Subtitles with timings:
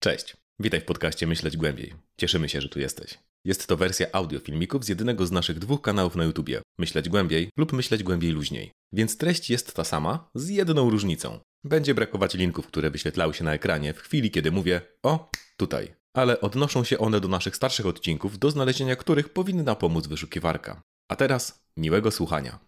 [0.00, 1.94] Cześć, witaj w podcaście Myśleć Głębiej.
[2.20, 3.18] Cieszymy się, że tu jesteś.
[3.44, 7.50] Jest to wersja audio filmików z jednego z naszych dwóch kanałów na YouTubie Myśleć Głębiej
[7.56, 8.70] lub Myśleć Głębiej Luźniej.
[8.92, 11.40] Więc treść jest ta sama, z jedną różnicą.
[11.64, 15.94] Będzie brakować linków, które wyświetlały się na ekranie w chwili, kiedy mówię o tutaj.
[16.16, 20.82] Ale odnoszą się one do naszych starszych odcinków, do znalezienia których powinna pomóc wyszukiwarka.
[21.08, 22.58] A teraz miłego słuchania.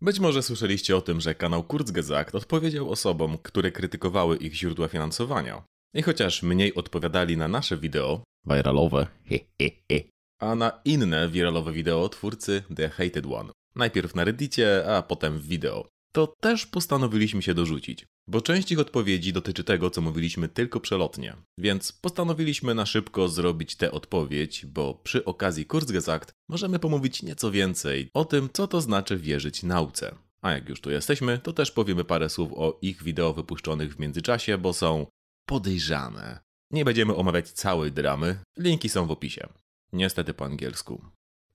[0.00, 5.62] Być może słyszeliście o tym, że kanał Kurzgesagt odpowiedział osobom, które krytykowały ich źródła finansowania.
[5.94, 9.06] I chociaż mniej odpowiadali na nasze wideo, viralowe,
[10.40, 15.46] a na inne wiralowe wideo twórcy The Hated One, najpierw na Reddicie, a potem w
[15.46, 20.80] wideo, to też postanowiliśmy się dorzucić, bo część ich odpowiedzi dotyczy tego, co mówiliśmy tylko
[20.80, 21.36] przelotnie.
[21.58, 28.10] Więc postanowiliśmy na szybko zrobić tę odpowiedź, bo przy okazji Kurzgesagt możemy pomówić nieco więcej
[28.14, 30.14] o tym, co to znaczy wierzyć nauce.
[30.42, 33.98] A jak już tu jesteśmy, to też powiemy parę słów o ich wideo wypuszczonych w
[33.98, 35.06] międzyczasie, bo są
[35.48, 36.40] podejrzane.
[36.70, 39.48] Nie będziemy omawiać całej dramy, linki są w opisie.
[39.92, 41.04] Niestety po angielsku.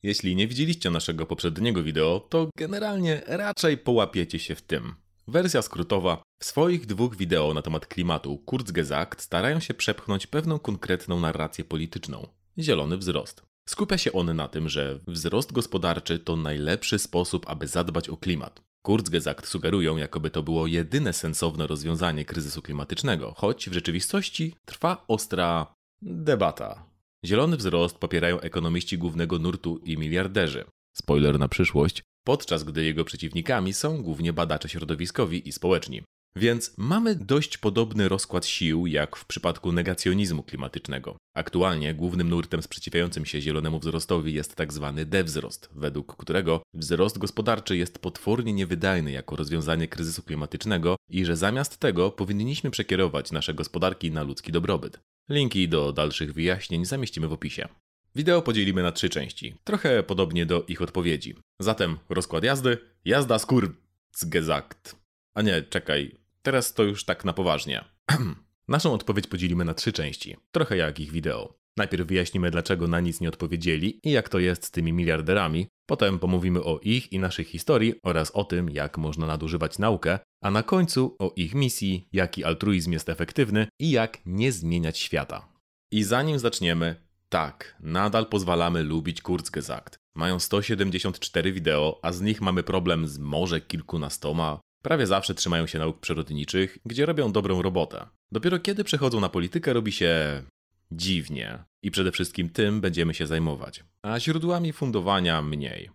[0.04, 4.96] Jeśli nie widzieliście naszego poprzedniego wideo, to generalnie raczej połapiecie się w tym.
[5.28, 6.24] Wersja skrótowa.
[6.42, 12.28] W swoich dwóch wideo na temat klimatu Kurzgesagt starają się przepchnąć pewną konkretną narrację polityczną.
[12.60, 13.44] Zielony wzrost.
[13.70, 18.62] Skupia się on na tym, że wzrost gospodarczy to najlepszy sposób, aby zadbać o klimat.
[18.86, 25.74] Kurzgesagt sugerują, jakoby to było jedyne sensowne rozwiązanie kryzysu klimatycznego, choć w rzeczywistości trwa ostra
[26.02, 26.86] debata.
[27.26, 30.66] Zielony wzrost popierają ekonomiści głównego nurtu i miliarderzy.
[30.94, 36.04] Spoiler na przyszłość, podczas gdy jego przeciwnikami są głównie badacze środowiskowi i społeczni.
[36.36, 41.18] Więc mamy dość podobny rozkład sił jak w przypadku negacjonizmu klimatycznego.
[41.36, 44.56] Aktualnie głównym nurtem sprzeciwiającym się zielonemu wzrostowi jest.
[44.56, 44.70] Tak
[45.06, 51.78] dewzrost, według którego wzrost gospodarczy jest potwornie niewydajny jako rozwiązanie kryzysu klimatycznego i że zamiast
[51.78, 55.00] tego powinniśmy przekierować nasze gospodarki na ludzki dobrobyt.
[55.30, 57.68] Linki do dalszych wyjaśnień zamieścimy w opisie.
[58.16, 61.36] Wideo podzielimy na trzy części, trochę podobnie do ich odpowiedzi.
[61.60, 64.96] Zatem rozkład jazdy, jazda Kurzgesagt.
[65.34, 67.86] A nie, czekaj, Teraz to już tak na poważnie.
[68.68, 71.54] Naszą odpowiedź podzielimy na trzy części, trochę jak ich wideo.
[71.78, 75.68] Najpierw wyjaśnimy, dlaczego na nic nie odpowiedzieli i jak to jest z tymi miliarderami.
[75.86, 80.52] Potem pomówimy o ich i naszej historii oraz o tym, jak można nadużywać naukę, a
[80.52, 85.48] na końcu o ich misji, jaki altruizm jest efektywny i jak nie zmieniać świata.
[85.92, 86.96] I zanim zaczniemy,
[87.30, 89.98] tak, nadal pozwalamy lubić Kurzgesagt.
[90.16, 95.80] Mają 174 wideo, a z nich mamy problem z może kilkunastoma, Prawie zawsze trzymają się
[95.80, 98.08] nauk przyrodniczych, gdzie robią dobrą robotę.
[98.32, 100.44] Dopiero kiedy przechodzą na politykę, robi się
[100.92, 101.64] dziwnie.
[101.82, 103.84] I przede wszystkim tym będziemy się zajmować.
[104.02, 105.90] A źródłami fundowania mniej.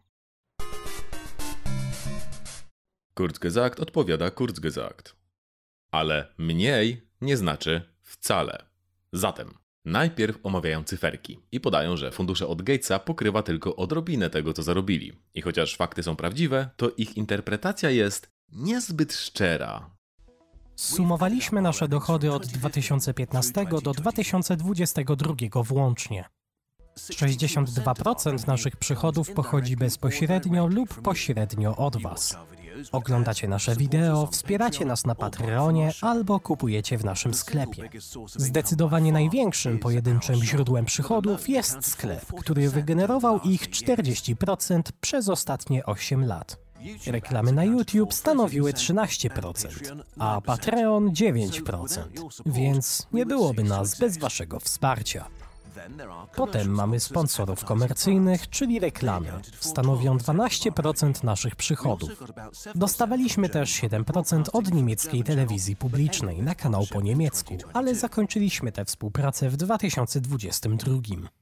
[3.15, 5.17] Kurzgesagt odpowiada Kurzgesagt.
[5.91, 8.67] Ale mniej nie znaczy wcale.
[9.13, 14.63] Zatem Najpierw omawiają cyferki i podają, że fundusze od Gatesa pokrywa tylko odrobinę tego, co
[14.63, 15.13] zarobili.
[15.35, 19.91] I chociaż fakty są prawdziwe, to ich interpretacja jest niezbyt szczera.
[20.77, 26.25] Sumowaliśmy nasze dochody od 2015 do 2022 włącznie.
[26.99, 32.37] 62% naszych przychodów pochodzi bezpośrednio lub pośrednio od Was.
[32.93, 37.91] Oglądacie nasze wideo, wspieracie nas na Patreonie albo kupujecie w naszym sklepie.
[38.37, 46.68] Zdecydowanie największym pojedynczym źródłem przychodów jest sklep, który wygenerował ich 40% przez ostatnie 8 lat.
[47.07, 51.89] Reklamy na YouTube stanowiły 13%, a Patreon 9%,
[52.47, 55.25] więc nie byłoby nas bez Waszego wsparcia.
[56.37, 59.33] Potem mamy sponsorów komercyjnych, czyli reklamy.
[59.61, 62.11] Stanowią 12% naszych przychodów.
[62.75, 69.51] Dostawaliśmy też 7% od niemieckiej telewizji publicznej na kanał po niemiecku, ale zakończyliśmy tę współpracę
[69.51, 71.38] w 2022.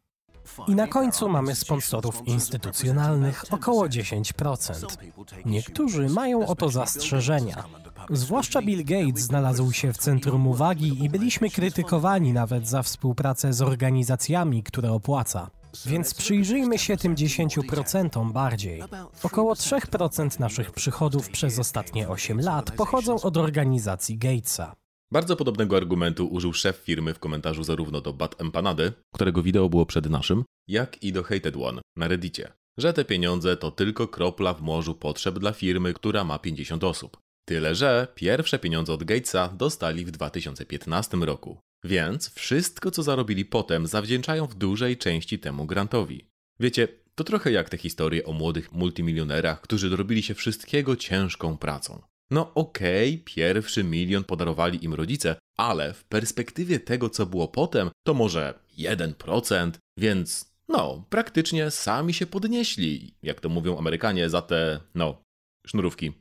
[0.69, 4.97] I na końcu mamy sponsorów instytucjonalnych około 10%.
[5.45, 7.65] Niektórzy mają o to zastrzeżenia.
[8.11, 13.63] Zwłaszcza Bill Gates znalazł się w centrum uwagi i byliśmy krytykowani nawet za współpracę z
[13.63, 15.51] organizacjami, które opłaca.
[15.87, 18.83] Więc przyjrzyjmy się tym 10% bardziej.
[19.23, 24.75] Około 3% naszych przychodów przez ostatnie 8 lat pochodzą od organizacji Gatesa.
[25.13, 29.87] Bardzo podobnego argumentu użył szef firmy w komentarzu zarówno do Bad Empanady, którego wideo było
[29.87, 34.55] przed naszym, jak i do Hated One na Reddicie, że te pieniądze to tylko kropla
[34.55, 37.19] w morzu potrzeb dla firmy, która ma 50 osób.
[37.49, 41.59] Tyle, że pierwsze pieniądze od Gatesa dostali w 2015 roku.
[41.85, 46.29] Więc wszystko, co zarobili potem, zawdzięczają w dużej części temu grantowi.
[46.61, 52.03] Wiecie, to trochę jak te historie o młodych multimilionerach, którzy dorobili się wszystkiego ciężką pracą.
[52.31, 57.91] No okej, okay, pierwszy milion podarowali im rodzice, ale w perspektywie tego, co było potem,
[58.07, 64.81] to może 1%, więc no, praktycznie sami się podnieśli, jak to mówią Amerykanie, za te,
[64.95, 65.23] no,
[65.67, 66.13] sznurówki.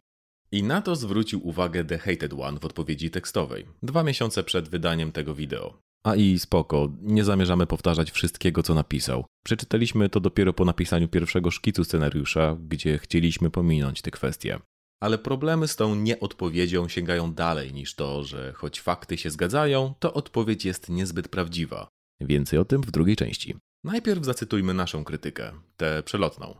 [0.51, 5.11] I na to zwrócił uwagę The Hated One w odpowiedzi tekstowej, dwa miesiące przed wydaniem
[5.11, 5.79] tego wideo.
[6.05, 9.25] A i spoko, nie zamierzamy powtarzać wszystkiego, co napisał.
[9.45, 14.59] Przeczytaliśmy to dopiero po napisaniu pierwszego szkicu scenariusza, gdzie chcieliśmy pominąć te kwestie.
[14.99, 20.13] Ale problemy z tą nieodpowiedzią sięgają dalej niż to, że choć fakty się zgadzają, to
[20.13, 21.87] odpowiedź jest niezbyt prawdziwa.
[22.21, 23.55] Więcej o tym w drugiej części.
[23.83, 26.55] Najpierw zacytujmy naszą krytykę, tę przelotną.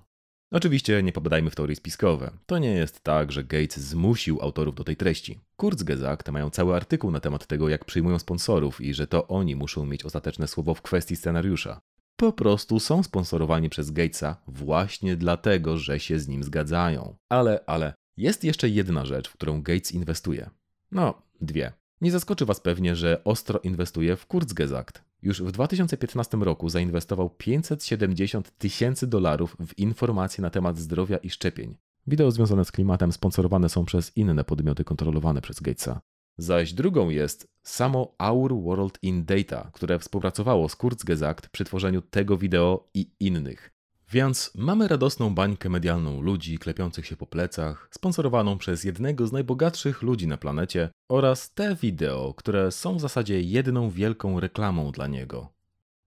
[0.52, 2.32] Oczywiście nie popadajmy w teorie spiskowe.
[2.46, 5.40] To nie jest tak, że Gates zmusił autorów do tej treści.
[5.56, 9.86] Kurzgesagt mają cały artykuł na temat tego, jak przyjmują sponsorów i że to oni muszą
[9.86, 11.80] mieć ostateczne słowo w kwestii scenariusza.
[12.18, 17.16] Po prostu są sponsorowani przez Gatesa właśnie dlatego, że się z nim zgadzają.
[17.30, 20.50] Ale, ale, jest jeszcze jedna rzecz, w którą Gates inwestuje.
[20.92, 21.74] No, dwie.
[22.02, 25.04] Nie zaskoczy Was pewnie, że ostro inwestuje w Kurzgesagt.
[25.22, 31.78] Już w 2015 roku zainwestował 570 tysięcy dolarów w informacje na temat zdrowia i szczepień.
[32.08, 36.02] Wideo związane z klimatem sponsorowane są przez inne podmioty kontrolowane przez Gatesa.
[36.38, 42.38] Zaś drugą jest samo Our World in Data, które współpracowało z Kurzgesagt przy tworzeniu tego
[42.38, 43.75] wideo i innych.
[44.12, 50.02] Więc mamy radosną bańkę medialną ludzi klepiących się po plecach, sponsorowaną przez jednego z najbogatszych
[50.02, 55.50] ludzi na planecie oraz te wideo, które są w zasadzie jedną wielką reklamą dla niego.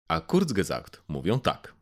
[0.08, 1.76] A Kurzgesagt mówią tak.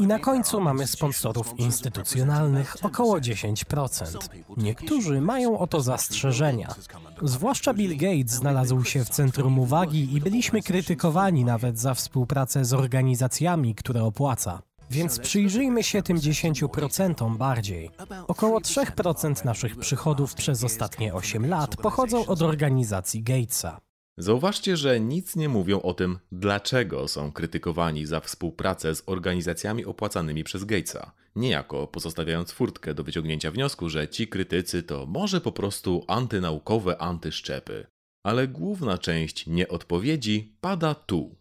[0.00, 4.18] I na końcu mamy sponsorów instytucjonalnych około 10%.
[4.56, 6.74] Niektórzy mają o to zastrzeżenia.
[7.22, 12.72] Zwłaszcza Bill Gates znalazł się w centrum uwagi i byliśmy krytykowani nawet za współpracę z
[12.72, 14.62] organizacjami, które opłaca.
[14.90, 17.90] Więc przyjrzyjmy się tym 10% bardziej.
[18.28, 23.80] Około 3% naszych przychodów przez ostatnie 8 lat pochodzą od organizacji Gatesa.
[24.18, 30.44] Zauważcie, że nic nie mówią o tym, dlaczego są krytykowani za współpracę z organizacjami opłacanymi
[30.44, 31.12] przez Gatesa.
[31.36, 37.86] Niejako pozostawiając furtkę do wyciągnięcia wniosku, że ci krytycy to może po prostu antynaukowe antyszczepy.
[38.22, 41.35] Ale główna część nieodpowiedzi pada tu.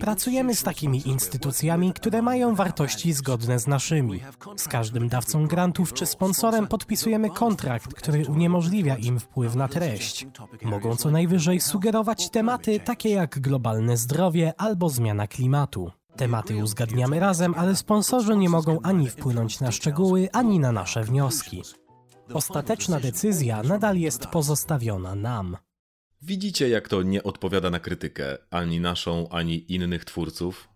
[0.00, 4.20] Pracujemy z takimi instytucjami, które mają wartości zgodne z naszymi.
[4.56, 10.26] Z każdym dawcą grantów czy sponsorem podpisujemy kontrakt, który uniemożliwia im wpływ na treść.
[10.62, 15.90] Mogą co najwyżej sugerować tematy takie jak globalne zdrowie albo zmiana klimatu.
[16.16, 21.62] Tematy uzgadniamy razem, ale sponsorzy nie mogą ani wpłynąć na szczegóły, ani na nasze wnioski.
[22.34, 25.56] Ostateczna decyzja nadal jest pozostawiona nam.
[26.22, 30.68] Widzicie, jak to nie odpowiada na krytykę ani naszą, ani innych twórców?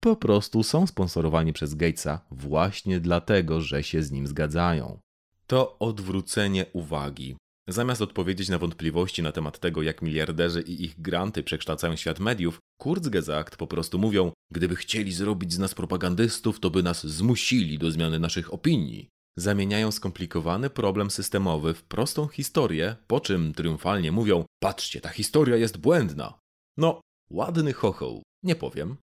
[0.00, 4.98] Po prostu są sponsorowani przez Gatesa właśnie dlatego, że się z nim zgadzają.
[5.46, 7.36] To odwrócenie uwagi.
[7.68, 12.58] Zamiast odpowiedzieć na wątpliwości na temat tego, jak miliarderzy i ich granty przekształcają świat mediów,
[12.80, 17.90] Kurzgesagt po prostu mówią: Gdyby chcieli zrobić z nas propagandystów, to by nas zmusili do
[17.90, 19.08] zmiany naszych opinii
[19.40, 25.78] zamieniają skomplikowany problem systemowy w prostą historię, po czym triumfalnie mówią: Patrzcie, ta historia jest
[25.78, 26.38] błędna.
[26.76, 27.00] No,
[27.30, 28.96] ładny chochoł, nie powiem.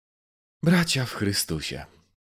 [0.64, 1.86] Bracia w Chrystusie.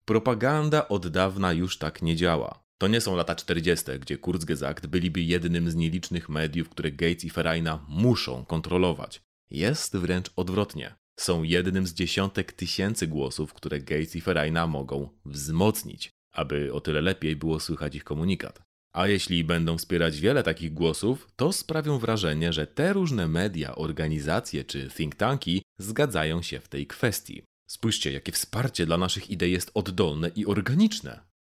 [0.05, 2.63] Propaganda od dawna już tak nie działa.
[2.81, 7.29] To nie są lata 40., gdzie Kurzgesagt byliby jednym z nielicznych mediów, które Gates i
[7.29, 9.21] Ferajna muszą kontrolować.
[9.50, 10.95] Jest wręcz odwrotnie.
[11.19, 17.02] Są jednym z dziesiątek tysięcy głosów, które Gates i Ferajna mogą wzmocnić aby o tyle
[17.02, 18.62] lepiej było słychać ich komunikat.
[18.94, 24.63] A jeśli będą wspierać wiele takich głosów, to sprawią wrażenie, że te różne media, organizacje
[24.63, 27.44] czy think tanki zgadzają się w tej kwestii.
[27.68, 31.33] Spójrzcie, jakie wsparcie dla naszych idei jest oddolne i organiczne.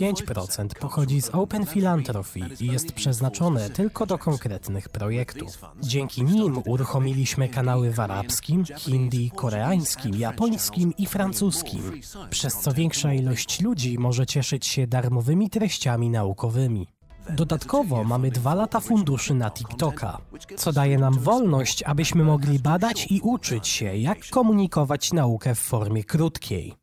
[0.00, 5.58] 5% pochodzi z Open Philanthropy i jest przeznaczone tylko do konkretnych projektów.
[5.80, 13.60] Dzięki nim uruchomiliśmy kanały w arabskim, hindi, koreańskim, japońskim i francuskim, przez co większa ilość
[13.60, 16.86] ludzi może cieszyć się darmowymi treściami naukowymi.
[17.30, 20.18] Dodatkowo mamy dwa lata funduszy na TikToka,
[20.56, 26.04] co daje nam wolność, abyśmy mogli badać i uczyć się, jak komunikować naukę w formie
[26.04, 26.74] krótkiej.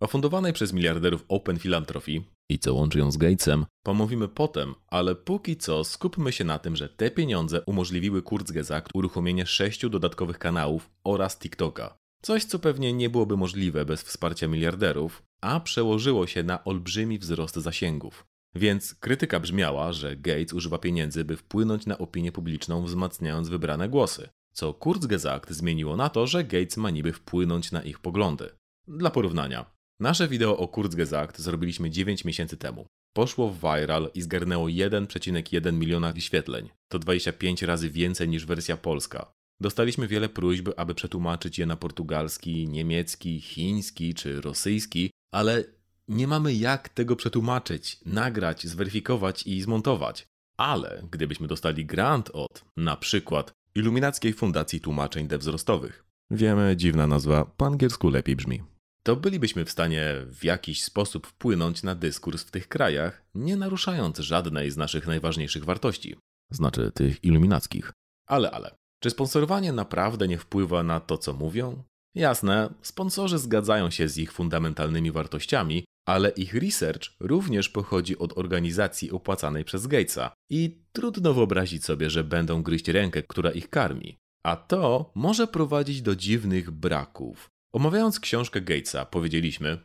[0.00, 5.14] O fundowanej przez miliarderów Open Philanthropy i co łączy ją z Gatesem, pomówimy potem, ale
[5.14, 10.90] póki co skupmy się na tym, że te pieniądze umożliwiły Kurzgesagt uruchomienie sześciu dodatkowych kanałów
[11.04, 11.98] oraz TikToka.
[12.22, 17.56] Coś, co pewnie nie byłoby możliwe bez wsparcia miliarderów, a przełożyło się na olbrzymi wzrost
[17.56, 18.26] zasięgów.
[18.54, 24.28] Więc krytyka brzmiała, że Gates używa pieniędzy, by wpłynąć na opinię publiczną, wzmacniając wybrane głosy.
[24.52, 28.50] Co Kurzgesagt zmieniło na to, że Gates ma niby wpłynąć na ich poglądy.
[28.88, 32.86] Dla porównania, Nasze wideo o Kurzgesagt zrobiliśmy 9 miesięcy temu.
[33.16, 36.68] Poszło w viral i zgarnęło 1,1 miliona wyświetleń.
[36.88, 39.32] To 25 razy więcej niż wersja polska.
[39.60, 45.64] Dostaliśmy wiele próśb, aby przetłumaczyć je na portugalski, niemiecki, chiński czy rosyjski, ale
[46.08, 50.26] nie mamy jak tego przetłumaczyć, nagrać, zweryfikować i zmontować.
[50.58, 57.66] Ale gdybyśmy dostali grant od, na przykład, Iluminackiej Fundacji Tłumaczeń Dewzrostowych, wiemy, dziwna nazwa, po
[57.66, 58.62] angielsku lepiej brzmi,
[59.02, 64.18] to bylibyśmy w stanie w jakiś sposób wpłynąć na dyskurs w tych krajach, nie naruszając
[64.18, 66.16] żadnej z naszych najważniejszych wartości,
[66.50, 67.92] znaczy tych iluminackich.
[68.28, 71.82] Ale, ale, czy sponsorowanie naprawdę nie wpływa na to, co mówią?
[72.14, 79.10] Jasne, sponsorzy zgadzają się z ich fundamentalnymi wartościami, ale ich research również pochodzi od organizacji
[79.10, 84.16] opłacanej przez Gatesa i trudno wyobrazić sobie, że będą gryźć rękę, która ich karmi.
[84.44, 87.48] A to może prowadzić do dziwnych braków.
[87.72, 89.78] Omawiając książkę Gatesa, powiedzieliśmy: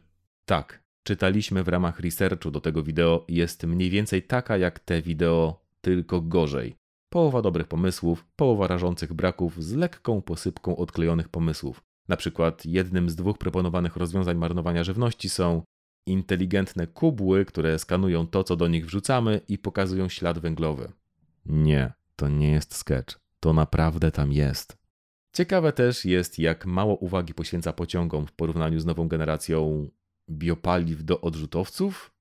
[0.45, 5.65] Tak, czytaliśmy w ramach researchu do tego wideo, jest mniej więcej taka jak te wideo,
[5.81, 6.75] tylko gorzej.
[7.09, 11.83] Połowa dobrych pomysłów, połowa rażących braków z lekką posypką odklejonych pomysłów.
[12.07, 15.63] Na przykład jednym z dwóch proponowanych rozwiązań marnowania żywności są
[16.07, 20.91] inteligentne kubły, które skanują to, co do nich wrzucamy i pokazują ślad węglowy.
[21.45, 23.17] Nie, to nie jest sketch.
[23.39, 24.82] To naprawdę tam jest.
[25.33, 29.89] Ciekawe też jest, jak mało uwagi poświęca pociągom w porównaniu z nową generacją
[30.29, 32.13] biopaliw do odrzutowców?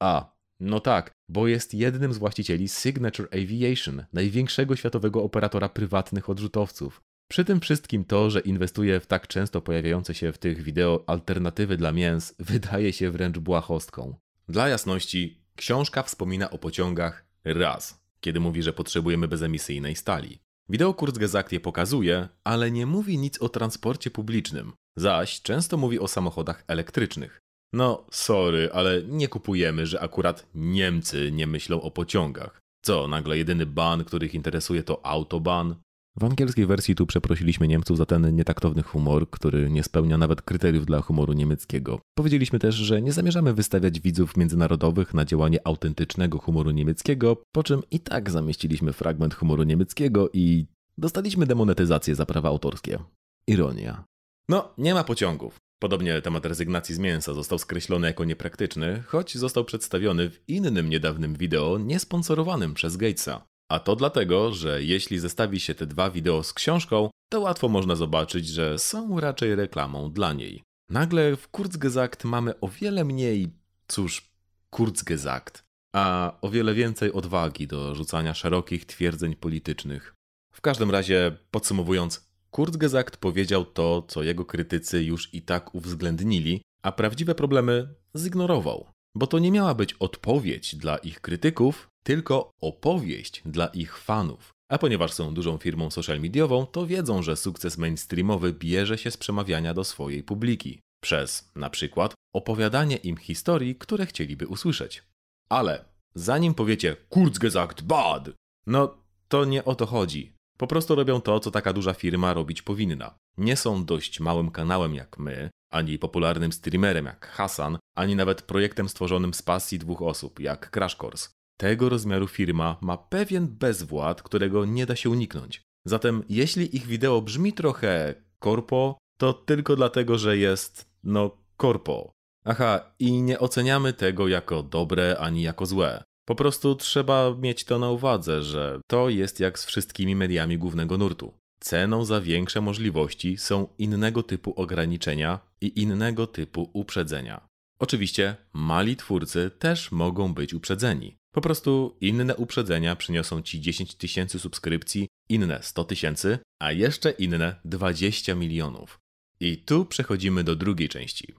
[0.00, 7.02] A, no tak, bo jest jednym z właścicieli Signature Aviation, największego światowego operatora prywatnych odrzutowców.
[7.28, 11.76] Przy tym wszystkim to, że inwestuje w tak często pojawiające się w tych wideo alternatywy
[11.76, 14.14] dla mięs, wydaje się wręcz błahostką.
[14.48, 20.41] Dla jasności, książka wspomina o pociągach raz, kiedy mówi, że potrzebujemy bezemisyjnej stali.
[20.68, 26.08] Wideo Kurzgesagt je pokazuje, ale nie mówi nic o transporcie publicznym, zaś często mówi o
[26.08, 27.38] samochodach elektrycznych.
[27.74, 32.60] No, sorry, ale nie kupujemy, że akurat Niemcy nie myślą o pociągach.
[32.84, 35.76] Co, nagle jedyny ban, których interesuje to autoban?
[36.16, 40.86] W angielskiej wersji tu przeprosiliśmy Niemców za ten nietaktowny humor, który nie spełnia nawet kryteriów
[40.86, 42.00] dla humoru niemieckiego.
[42.14, 47.82] Powiedzieliśmy też, że nie zamierzamy wystawiać widzów międzynarodowych na działanie autentycznego humoru niemieckiego, po czym
[47.90, 50.66] i tak zamieściliśmy fragment humoru niemieckiego i
[50.98, 52.98] dostaliśmy demonetyzację za prawa autorskie.
[53.46, 54.04] Ironia.
[54.48, 55.56] No, nie ma pociągów.
[55.78, 61.34] Podobnie temat rezygnacji z mięsa został skreślony jako niepraktyczny, choć został przedstawiony w innym niedawnym
[61.34, 63.46] wideo niesponsorowanym przez Gatesa.
[63.72, 67.96] A to dlatego, że jeśli zestawi się te dwa wideo z książką, to łatwo można
[67.96, 70.62] zobaczyć, że są raczej reklamą dla niej.
[70.90, 73.50] Nagle w Kurzgesagt mamy o wiele mniej,
[73.88, 74.30] cóż,
[74.70, 75.62] Kurzgesagt,
[75.94, 80.14] a o wiele więcej odwagi do rzucania szerokich twierdzeń politycznych.
[80.54, 86.92] W każdym razie, podsumowując, Kurzgesagt powiedział to, co jego krytycy już i tak uwzględnili, a
[86.92, 88.86] prawdziwe problemy zignorował.
[89.14, 94.52] Bo to nie miała być odpowiedź dla ich krytyków, tylko opowieść dla ich fanów.
[94.70, 99.16] A ponieważ są dużą firmą social mediową, to wiedzą, że sukces mainstreamowy bierze się z
[99.16, 100.80] przemawiania do swojej publiki.
[101.02, 105.02] Przez, na przykład, opowiadanie im historii, które chcieliby usłyszeć.
[105.48, 108.30] Ale zanim powiecie Kurzgesagt bad,
[108.66, 108.94] no
[109.28, 110.32] to nie o to chodzi.
[110.58, 113.14] Po prostu robią to, co taka duża firma robić powinna.
[113.38, 118.88] Nie są dość małym kanałem jak my, ani popularnym streamerem jak Hasan, ani nawet projektem
[118.88, 121.28] stworzonym z pasji dwóch osób jak Crash Course.
[121.56, 125.62] Tego rozmiaru firma ma pewien bezwład, którego nie da się uniknąć.
[125.84, 132.12] Zatem jeśli ich wideo brzmi trochę korpo, to tylko dlatego, że jest, no, korpo.
[132.44, 136.04] Aha, i nie oceniamy tego jako dobre ani jako złe.
[136.24, 140.98] Po prostu trzeba mieć to na uwadze, że to jest jak z wszystkimi mediami głównego
[140.98, 141.34] nurtu.
[141.62, 147.48] Ceną za większe możliwości są innego typu ograniczenia i innego typu uprzedzenia.
[147.78, 151.16] Oczywiście mali twórcy też mogą być uprzedzeni.
[151.34, 157.60] Po prostu inne uprzedzenia przyniosą ci 10 tysięcy subskrypcji, inne 100 tysięcy, a jeszcze inne
[157.64, 158.98] 20 milionów.
[159.40, 161.34] I tu przechodzimy do drugiej części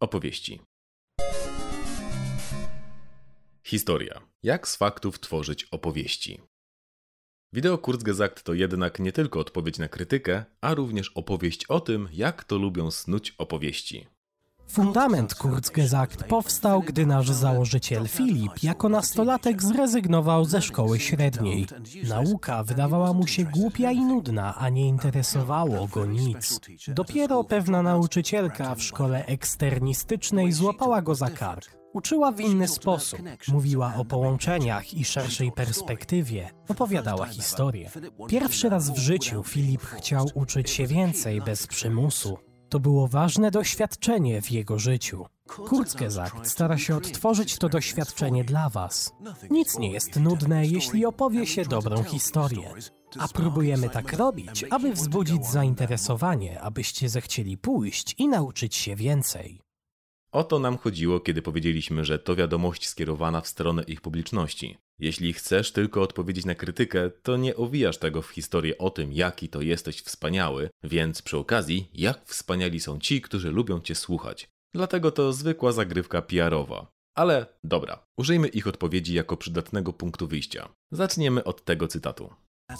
[0.00, 0.60] opowieści.
[3.64, 4.20] Historia.
[4.42, 6.40] Jak z faktów tworzyć opowieści?
[7.54, 12.44] Wideo Kurzgesagt to jednak nie tylko odpowiedź na krytykę, a również opowieść o tym, jak
[12.44, 14.06] to lubią snuć opowieści.
[14.68, 21.66] Fundament Kurzgesagt powstał, gdy nasz założyciel Filip jako nastolatek zrezygnował ze szkoły średniej.
[22.08, 26.60] Nauka wydawała mu się głupia i nudna, a nie interesowało go nic.
[26.88, 31.81] Dopiero pewna nauczycielka w szkole eksternistycznej złapała go za kark.
[31.92, 33.20] Uczyła w inny sposób.
[33.48, 36.50] Mówiła o połączeniach i szerszej perspektywie.
[36.68, 37.90] Opowiadała historię.
[38.28, 42.38] Pierwszy raz w życiu Filip chciał uczyć się więcej bez przymusu.
[42.68, 45.26] To było ważne doświadczenie w jego życiu.
[45.68, 49.12] Kurzgesagt stara się odtworzyć to doświadczenie dla Was.
[49.50, 52.74] Nic nie jest nudne, jeśli opowie się dobrą historię.
[53.18, 59.60] A próbujemy tak robić, aby wzbudzić zainteresowanie, abyście zechcieli pójść i nauczyć się więcej.
[60.32, 64.78] O to nam chodziło, kiedy powiedzieliśmy, że to wiadomość skierowana w stronę ich publiczności.
[64.98, 69.48] Jeśli chcesz tylko odpowiedzieć na krytykę, to nie owijasz tego w historię o tym, jaki
[69.48, 74.48] to jesteś wspaniały, więc przy okazji, jak wspaniali są ci, którzy lubią cię słuchać.
[74.74, 76.86] Dlatego to zwykła zagrywka PR-owa.
[77.14, 80.68] Ale dobra, użyjmy ich odpowiedzi jako przydatnego punktu wyjścia.
[80.92, 82.30] Zaczniemy od tego cytatu.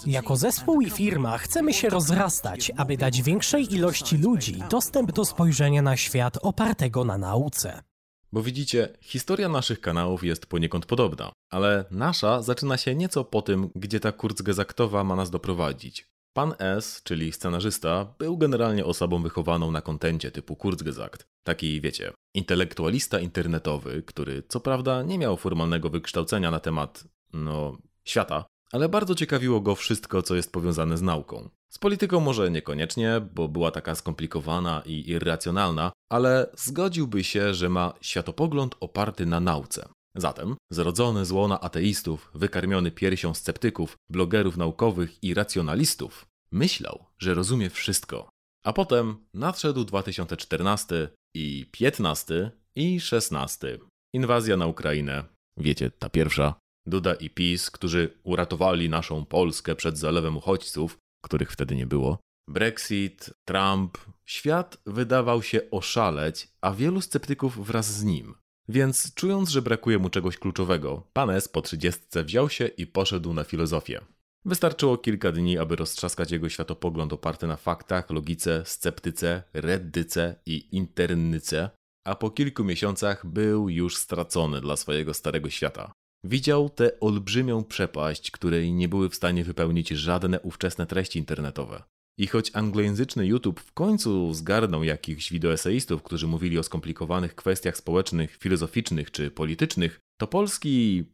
[0.05, 5.81] Jako zespół i firma chcemy się rozrastać, aby dać większej ilości ludzi dostęp do spojrzenia
[5.81, 7.83] na świat opartego na nauce.
[8.31, 13.69] Bo widzicie, historia naszych kanałów jest poniekąd podobna, ale nasza zaczyna się nieco po tym,
[13.75, 16.07] gdzie ta Kurzgesagtowa ma nas doprowadzić.
[16.33, 21.27] Pan S, czyli scenarzysta, był generalnie osobą wychowaną na kontencie typu Kurzgesagt.
[21.43, 28.45] Taki, wiecie, intelektualista internetowy, który co prawda nie miał formalnego wykształcenia na temat, no, świata,
[28.73, 31.49] ale bardzo ciekawiło go wszystko, co jest powiązane z nauką.
[31.69, 37.93] Z polityką może niekoniecznie, bo była taka skomplikowana i irracjonalna, ale zgodziłby się, że ma
[38.01, 39.89] światopogląd oparty na nauce.
[40.15, 47.69] Zatem, zrodzony z łona ateistów, wykarmiony piersią sceptyków, blogerów naukowych i racjonalistów, myślał, że rozumie
[47.69, 48.29] wszystko.
[48.65, 53.79] A potem nadszedł 2014 i 15 i 16.
[54.13, 55.23] Inwazja na Ukrainę.
[55.57, 56.62] Wiecie, ta pierwsza.
[56.85, 62.19] Duda i PiS, którzy uratowali naszą Polskę przed zalewem uchodźców, których wtedy nie było.
[62.49, 63.97] Brexit, Trump.
[64.25, 68.35] Świat wydawał się oszaleć, a wielu sceptyków wraz z nim.
[68.69, 73.33] Więc czując, że brakuje mu czegoś kluczowego, pan S po trzydziestce wziął się i poszedł
[73.33, 74.01] na filozofię.
[74.45, 81.69] Wystarczyło kilka dni, aby roztrzaskać jego światopogląd oparty na faktach, logice, sceptyce, reddyce i internyce,
[82.05, 85.91] a po kilku miesiącach był już stracony dla swojego starego świata.
[86.23, 91.83] Widział tę olbrzymią przepaść, której nie były w stanie wypełnić żadne ówczesne treści internetowe.
[92.17, 98.37] I choć anglojęzyczny YouTube w końcu zgarnął jakichś wideoeseistów, którzy mówili o skomplikowanych kwestiach społecznych,
[98.37, 101.05] filozoficznych czy politycznych, to polski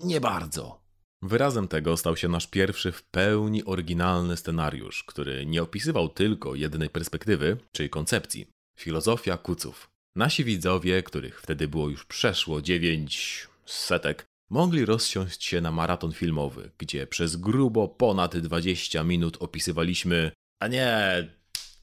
[0.00, 0.80] nie bardzo.
[1.22, 6.90] Wyrazem tego stał się nasz pierwszy w pełni oryginalny scenariusz, który nie opisywał tylko jednej
[6.90, 8.46] perspektywy czy koncepcji.
[8.78, 9.90] Filozofia kuców.
[10.16, 16.70] Nasi widzowie, których wtedy było już przeszło dziewięć setek, mogli rozsiąść się na maraton filmowy,
[16.78, 20.30] gdzie przez grubo ponad 20 minut opisywaliśmy
[20.60, 21.28] a nie,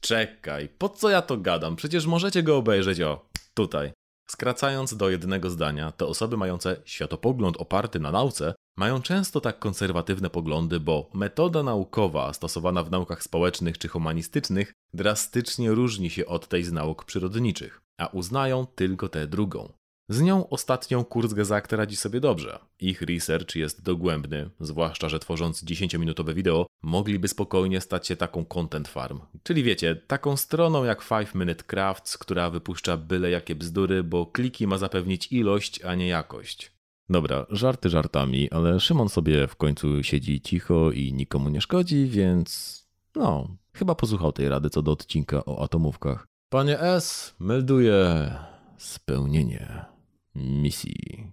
[0.00, 1.76] czekaj, po co ja to gadam?
[1.76, 3.92] Przecież możecie go obejrzeć, o, tutaj.
[4.30, 10.30] Skracając do jednego zdania, te osoby mające światopogląd oparty na nauce mają często tak konserwatywne
[10.30, 16.64] poglądy, bo metoda naukowa stosowana w naukach społecznych czy humanistycznych drastycznie różni się od tej
[16.64, 19.72] z nauk przyrodniczych, a uznają tylko tę drugą.
[20.08, 22.58] Z nią ostatnią Kurzgesagt radzi sobie dobrze.
[22.80, 28.88] Ich research jest dogłębny, zwłaszcza, że tworząc 10-minutowe wideo, mogliby spokojnie stać się taką content
[28.88, 29.20] farm.
[29.42, 34.66] Czyli wiecie, taką stroną jak 5 Minute Crafts, która wypuszcza byle jakie bzdury, bo kliki
[34.66, 36.72] ma zapewnić ilość, a nie jakość.
[37.08, 42.80] Dobra, żarty żartami, ale Szymon sobie w końcu siedzi cicho i nikomu nie szkodzi, więc
[43.14, 46.26] no, chyba posłuchał tej rady co do odcinka o atomówkach.
[46.48, 48.30] Panie S, melduję
[48.78, 49.95] spełnienie
[50.36, 51.26] misji.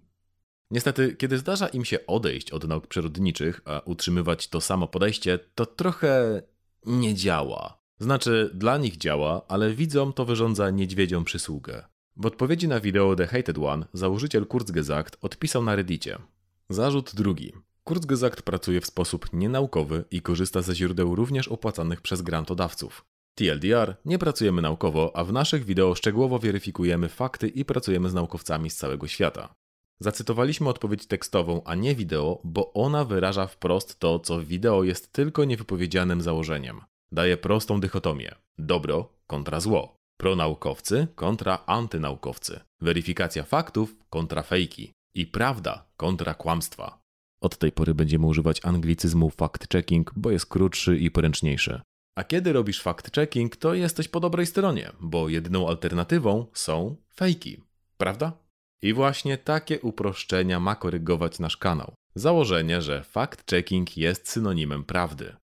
[0.71, 5.65] Niestety, kiedy zdarza im się odejść od nauk przyrodniczych, a utrzymywać to samo podejście, to
[5.65, 6.41] trochę
[6.85, 7.83] nie działa.
[7.99, 11.85] Znaczy, dla nich działa, ale widzom to wyrządza niedźwiedzią przysługę.
[12.17, 16.17] W odpowiedzi na wideo The Hated One założyciel Kurzgesagt odpisał na reddicie.
[16.69, 17.53] Zarzut drugi.
[17.83, 23.05] Kurzgesagt pracuje w sposób nienaukowy i korzysta ze źródeł również opłacanych przez grantodawców.
[23.35, 28.69] TLDR, nie pracujemy naukowo, a w naszych wideo szczegółowo weryfikujemy fakty i pracujemy z naukowcami
[28.69, 29.55] z całego świata.
[29.99, 35.11] Zacytowaliśmy odpowiedź tekstową, a nie wideo, bo ona wyraża wprost to, co w wideo jest
[35.11, 36.81] tylko niewypowiedzianym założeniem.
[37.11, 45.85] Daje prostą dychotomię: dobro kontra zło, pronaukowcy kontra antynaukowcy, weryfikacja faktów kontra fejki i prawda
[45.97, 46.99] kontra kłamstwa.
[47.41, 51.81] Od tej pory będziemy używać anglicyzmu fact-checking, bo jest krótszy i poręczniejszy.
[52.15, 57.61] A kiedy robisz fact-checking, to jesteś po dobrej stronie, bo jedyną alternatywą są fejki,
[57.97, 58.31] prawda?
[58.81, 61.93] I właśnie takie uproszczenia ma korygować nasz kanał.
[62.15, 65.35] Założenie, że fact-checking jest synonimem prawdy.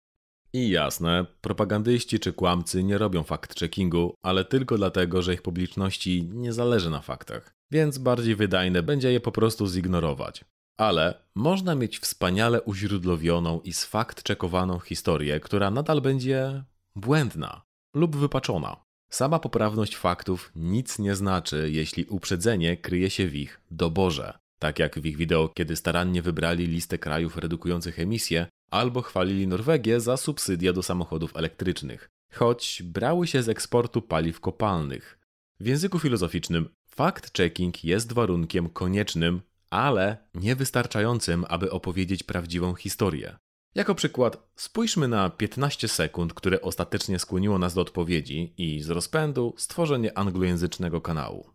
[0.52, 6.52] I jasne, propagandyści czy kłamcy nie robią fact-checkingu, ale tylko dlatego, że ich publiczności nie
[6.52, 7.54] zależy na faktach.
[7.70, 10.44] Więc bardziej wydajne będzie je po prostu zignorować.
[10.79, 16.64] Ale można mieć wspaniale uźródłowioną i sfakt-czekowaną historię, która nadal będzie
[16.97, 17.62] błędna
[17.95, 18.77] lub wypaczona.
[19.11, 24.38] Sama poprawność faktów nic nie znaczy, jeśli uprzedzenie kryje się w ich doborze.
[24.59, 30.01] Tak jak w ich wideo, kiedy starannie wybrali listę krajów redukujących emisję, albo chwalili Norwegię
[30.01, 35.19] za subsydia do samochodów elektrycznych, choć brały się z eksportu paliw kopalnych.
[35.61, 43.37] W języku filozoficznym fact-checking jest warunkiem koniecznym, ale niewystarczającym, aby opowiedzieć prawdziwą historię.
[43.74, 49.54] Jako przykład, spójrzmy na 15 sekund, które ostatecznie skłoniło nas do odpowiedzi i z rozpędu
[49.57, 51.50] stworzenie anglojęzycznego kanału.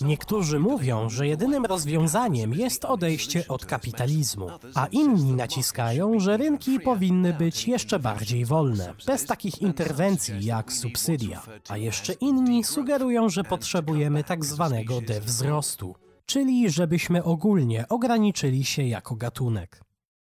[0.00, 7.32] Niektórzy mówią, że jedynym rozwiązaniem jest odejście od kapitalizmu, a inni naciskają, że rynki powinny
[7.32, 11.42] być jeszcze bardziej wolne, bez takich interwencji jak subsydia.
[11.68, 15.94] A jeszcze inni sugerują, że potrzebujemy tak zwanego dewzrostu,
[16.28, 19.80] czyli żebyśmy ogólnie ograniczyli się jako gatunek.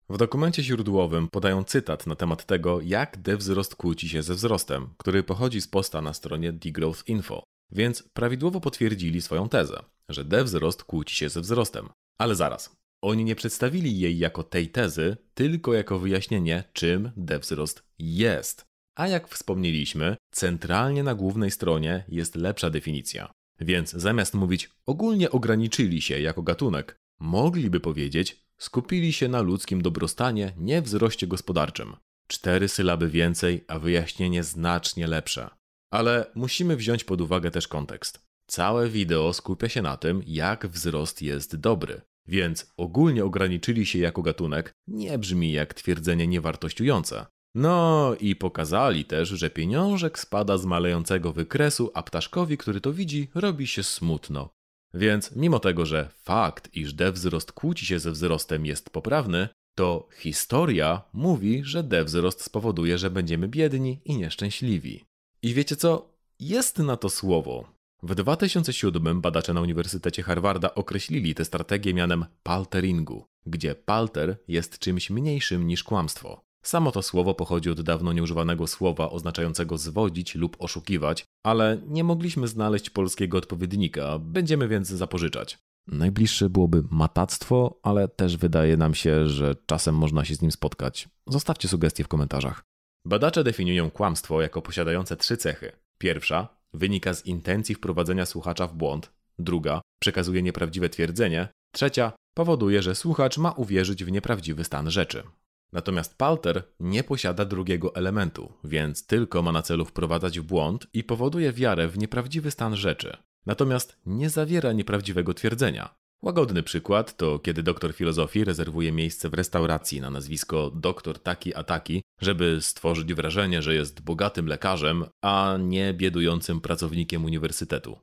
[0.09, 5.23] W dokumencie źródłowym podają cytat na temat tego, jak dewzrost kłóci się ze wzrostem, który
[5.23, 7.43] pochodzi z posta na stronie Degrowth Info.
[7.73, 11.89] Więc prawidłowo potwierdzili swoją tezę, że dewzrost kłóci się ze wzrostem.
[12.19, 12.77] Ale zaraz.
[13.03, 18.65] Oni nie przedstawili jej jako tej tezy, tylko jako wyjaśnienie, czym dewzrost jest.
[18.99, 23.33] A jak wspomnieliśmy, centralnie na głównej stronie jest lepsza definicja.
[23.61, 30.53] Więc zamiast mówić ogólnie ograniczyli się jako gatunek, mogliby powiedzieć skupili się na ludzkim dobrostanie,
[30.57, 31.97] nie wzroście gospodarczym.
[32.27, 35.51] Cztery sylaby więcej, a wyjaśnienie znacznie lepsze.
[35.91, 38.21] Ale musimy wziąć pod uwagę też kontekst.
[38.47, 44.23] Całe wideo skupia się na tym, jak wzrost jest dobry, więc ogólnie ograniczyli się jako
[44.23, 47.27] gatunek nie brzmi jak twierdzenie niewartościujące.
[47.55, 53.29] No i pokazali też, że pieniążek spada z malejącego wykresu, a ptaszkowi, który to widzi,
[53.35, 54.51] robi się smutno.
[54.95, 61.03] Więc mimo tego, że fakt, iż wzrost kłóci się ze wzrostem jest poprawny, to historia
[61.13, 65.05] mówi, że wzrost spowoduje, że będziemy biedni i nieszczęśliwi.
[65.43, 66.11] I wiecie co?
[66.41, 67.73] Jest na to słowo.
[68.03, 75.11] W 2007 badacze na Uniwersytecie Harvarda określili tę strategię mianem palteringu, gdzie palter jest czymś
[75.11, 76.50] mniejszym niż kłamstwo.
[76.63, 82.49] Samo to słowo pochodzi od dawno nieużywanego słowa oznaczającego zwodzić lub oszukiwać, ale nie mogliśmy
[82.49, 85.59] znaleźć polskiego odpowiednika, będziemy więc zapożyczać.
[85.87, 91.09] Najbliższe byłoby matactwo, ale też wydaje nam się, że czasem można się z nim spotkać.
[91.27, 92.65] Zostawcie sugestie w komentarzach.
[93.05, 95.73] Badacze definiują kłamstwo jako posiadające trzy cechy.
[95.99, 102.95] Pierwsza wynika z intencji wprowadzenia słuchacza w błąd, druga przekazuje nieprawdziwe twierdzenie, trzecia powoduje, że
[102.95, 105.23] słuchacz ma uwierzyć w nieprawdziwy stan rzeczy.
[105.73, 111.05] Natomiast Palter nie posiada drugiego elementu, więc tylko ma na celu wprowadzać w błąd i
[111.05, 113.17] powoduje wiarę w nieprawdziwy stan rzeczy.
[113.47, 115.95] Natomiast nie zawiera nieprawdziwego twierdzenia.
[116.23, 121.65] Łagodny przykład to kiedy doktor filozofii rezerwuje miejsce w restauracji na nazwisko doktor taki a
[121.65, 127.99] taki, żeby stworzyć wrażenie, że jest bogatym lekarzem, a nie biedującym pracownikiem uniwersytetu.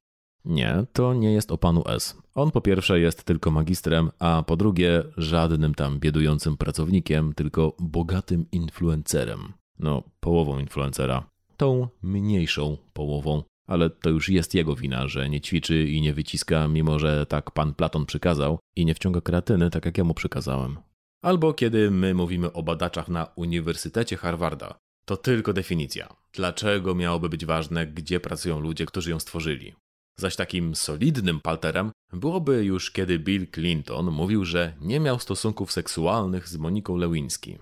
[0.48, 2.18] Nie, to nie jest o panu S.
[2.36, 8.46] On po pierwsze jest tylko magistrem, a po drugie żadnym tam biedującym pracownikiem, tylko bogatym
[8.52, 9.54] influencerem.
[9.80, 11.30] No, połową influencera.
[11.58, 13.44] Tą mniejszą połową.
[13.68, 17.52] Ale to już jest jego wina, że nie ćwiczy i nie wyciska, mimo że tak
[17.52, 20.78] pan Platon przykazał, i nie wciąga kreatyny, tak jak ja mu przykazałem.
[21.24, 26.08] Albo kiedy my mówimy o badaczach na Uniwersytecie Harvarda, to tylko definicja.
[26.34, 29.74] Dlaczego miałoby być ważne, gdzie pracują ludzie, którzy ją stworzyli?
[30.20, 36.48] Zaś takim solidnym palterem byłoby już kiedy Bill Clinton mówił, że nie miał stosunków seksualnych
[36.50, 37.60] z Moniką Lewinsky.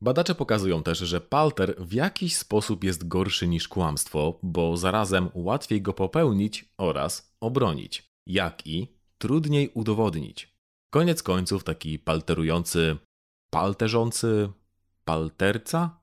[0.00, 5.82] Badacze pokazują też, że palter w jakiś sposób jest gorszy niż kłamstwo, bo zarazem łatwiej
[5.82, 10.56] go popełnić oraz obronić, jak i trudniej udowodnić.
[10.90, 12.96] Koniec końców taki palterujący,
[13.50, 14.48] palterzący,
[15.04, 16.00] palterca?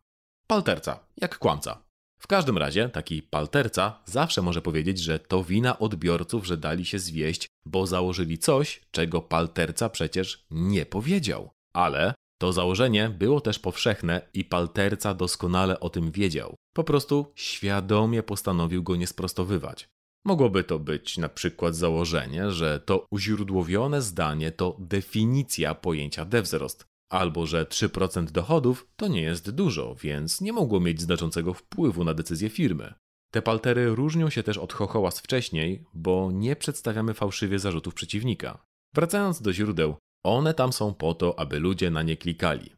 [0.47, 1.86] Palterca, jak kłamca.
[2.19, 6.99] W każdym razie taki palterca zawsze może powiedzieć, że to wina odbiorców, że dali się
[6.99, 11.49] zwieść, bo założyli coś, czego palterca przecież nie powiedział.
[11.73, 16.55] Ale to założenie było też powszechne i palterca doskonale o tym wiedział.
[16.75, 19.89] Po prostu świadomie postanowił go nie sprostowywać.
[20.25, 27.45] Mogłoby to być na przykład założenie, że to uźródłowione zdanie to definicja pojęcia dewzrost, albo
[27.45, 32.49] że 3% dochodów to nie jest dużo, więc nie mogło mieć znaczącego wpływu na decyzję
[32.49, 32.93] firmy.
[33.31, 38.65] Te paltery różnią się też od chochoła z wcześniej, bo nie przedstawiamy fałszywie zarzutów przeciwnika.
[38.93, 42.69] Wracając do źródeł, one tam są po to, aby ludzie na nie klikali.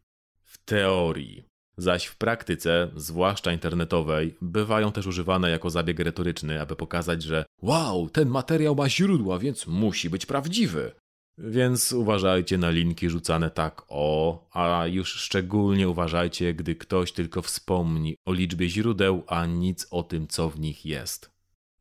[0.43, 1.43] W teorii.
[1.77, 8.09] Zaś w praktyce, zwłaszcza internetowej, bywają też używane jako zabieg retoryczny, aby pokazać, że wow,
[8.09, 10.91] ten materiał ma źródła, więc musi być prawdziwy.
[11.39, 18.15] Więc uważajcie na linki rzucane tak o, a już szczególnie uważajcie, gdy ktoś tylko wspomni
[18.25, 21.31] o liczbie źródeł, a nic o tym, co w nich jest.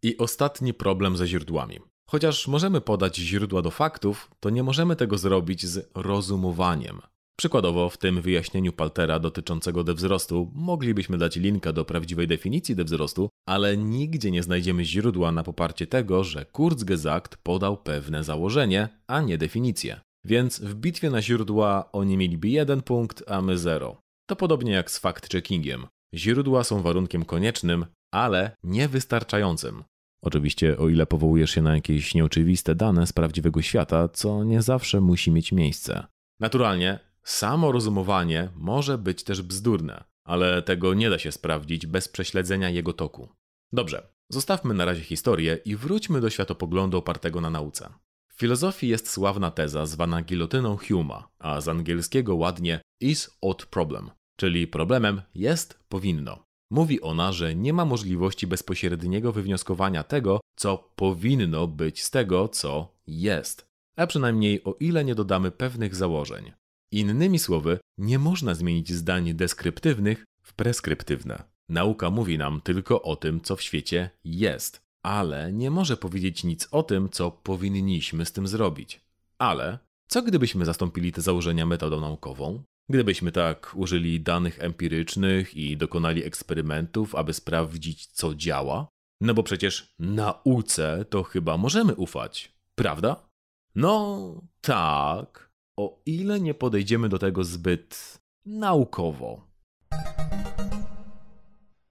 [0.03, 1.79] I ostatni problem ze źródłami.
[2.07, 7.01] Chociaż możemy podać źródła do faktów, to nie możemy tego zrobić z rozumowaniem.
[7.41, 13.77] Przykładowo, w tym wyjaśnieniu Paltera dotyczącego dewzrostu moglibyśmy dać linka do prawdziwej definicji dewzrostu, ale
[13.77, 20.01] nigdzie nie znajdziemy źródła na poparcie tego, że Kurzgesagt podał pewne założenie, a nie definicję.
[20.25, 24.01] Więc w bitwie na źródła oni mieliby jeden punkt, a my zero.
[24.29, 25.87] To podobnie jak z fact-checkingiem.
[26.15, 29.85] Źródła są warunkiem koniecznym, ale niewystarczającym.
[30.23, 35.01] Oczywiście, o ile powołujesz się na jakieś nieoczywiste dane z prawdziwego świata, co nie zawsze
[35.01, 36.07] musi mieć miejsce.
[36.41, 42.71] Naturalnie, samo rozumowanie może być też bzdurne, ale tego nie da się sprawdzić bez prześledzenia
[42.71, 43.29] jego toku.
[43.73, 47.91] Dobrze, zostawmy na razie historię i wróćmy do światopoglądu opartego na nauce.
[48.29, 54.11] W filozofii jest sławna teza zwana gilotyną Huma, a z angielskiego ładnie is ought problem,
[54.37, 56.45] czyli problemem jest powinno.
[56.71, 62.95] Mówi ona, że nie ma możliwości bezpośredniego wywnioskowania tego, co powinno być z tego, co
[63.07, 66.53] jest, a przynajmniej o ile nie dodamy pewnych założeń.
[66.93, 71.43] Innymi słowy, nie można zmienić zdań deskryptywnych w preskryptywne.
[71.69, 76.69] Nauka mówi nam tylko o tym, co w świecie jest, ale nie może powiedzieć nic
[76.71, 79.01] o tym, co powinniśmy z tym zrobić.
[79.39, 82.63] Ale co gdybyśmy zastąpili te założenia metodą naukową?
[82.89, 88.89] Gdybyśmy tak użyli danych empirycznych i dokonali eksperymentów, aby sprawdzić, co działa?
[89.21, 93.29] No bo przecież nauce to chyba możemy ufać, prawda?
[93.75, 95.48] No tak,
[95.79, 99.49] o ile nie podejdziemy do tego zbyt naukowo.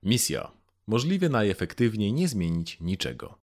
[0.03, 0.51] Misja.
[0.87, 3.39] Możliwie najefektywniej nie zmienić niczego.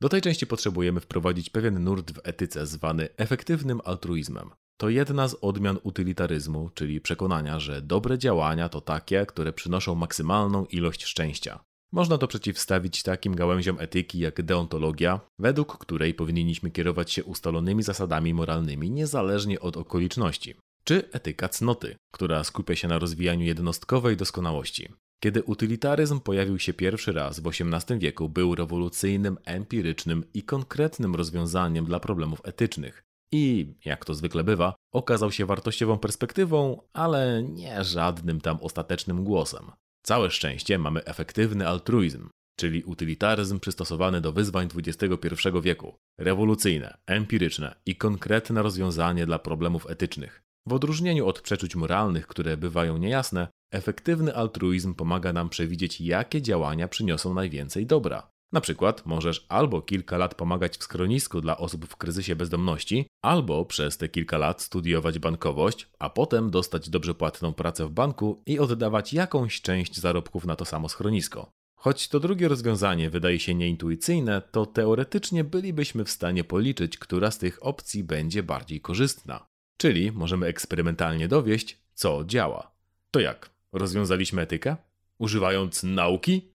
[0.00, 4.50] Do tej części potrzebujemy wprowadzić pewien nurt w etyce zwany efektywnym altruizmem.
[4.76, 10.64] To jedna z odmian utylitaryzmu, czyli przekonania, że dobre działania to takie, które przynoszą maksymalną
[10.64, 11.64] ilość szczęścia.
[11.92, 18.34] Można to przeciwstawić takim gałęziom etyki jak deontologia, według której powinniśmy kierować się ustalonymi zasadami
[18.34, 24.88] moralnymi niezależnie od okoliczności, czy etyka cnoty, która skupia się na rozwijaniu jednostkowej doskonałości.
[25.20, 31.84] Kiedy utylitaryzm pojawił się pierwszy raz w XVIII wieku, był rewolucyjnym, empirycznym i konkretnym rozwiązaniem
[31.84, 33.02] dla problemów etycznych.
[33.32, 39.70] I, jak to zwykle bywa, okazał się wartościową perspektywą, ale nie żadnym tam ostatecznym głosem.
[40.02, 45.26] Całe szczęście mamy efektywny altruizm, czyli utylitaryzm przystosowany do wyzwań XXI
[45.62, 45.96] wieku.
[46.18, 50.42] Rewolucyjne, empiryczne i konkretne rozwiązanie dla problemów etycznych.
[50.66, 56.88] W odróżnieniu od przeczuć moralnych, które bywają niejasne, efektywny altruizm pomaga nam przewidzieć, jakie działania
[56.88, 58.29] przyniosą najwięcej dobra.
[58.52, 63.64] Na przykład możesz albo kilka lat pomagać w schronisku dla osób w kryzysie bezdomności, albo
[63.64, 68.58] przez te kilka lat studiować bankowość, a potem dostać dobrze płatną pracę w banku i
[68.58, 71.50] oddawać jakąś część zarobków na to samo schronisko.
[71.76, 77.38] Choć to drugie rozwiązanie wydaje się nieintuicyjne, to teoretycznie bylibyśmy w stanie policzyć, która z
[77.38, 79.46] tych opcji będzie bardziej korzystna.
[79.76, 82.70] Czyli możemy eksperymentalnie dowieść, co działa.
[83.10, 83.50] To jak?
[83.72, 84.76] Rozwiązaliśmy etykę?
[85.18, 86.52] Używając nauki?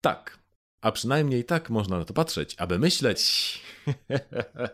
[0.00, 0.43] Tak,
[0.84, 3.20] a przynajmniej tak można na to patrzeć, aby myśleć.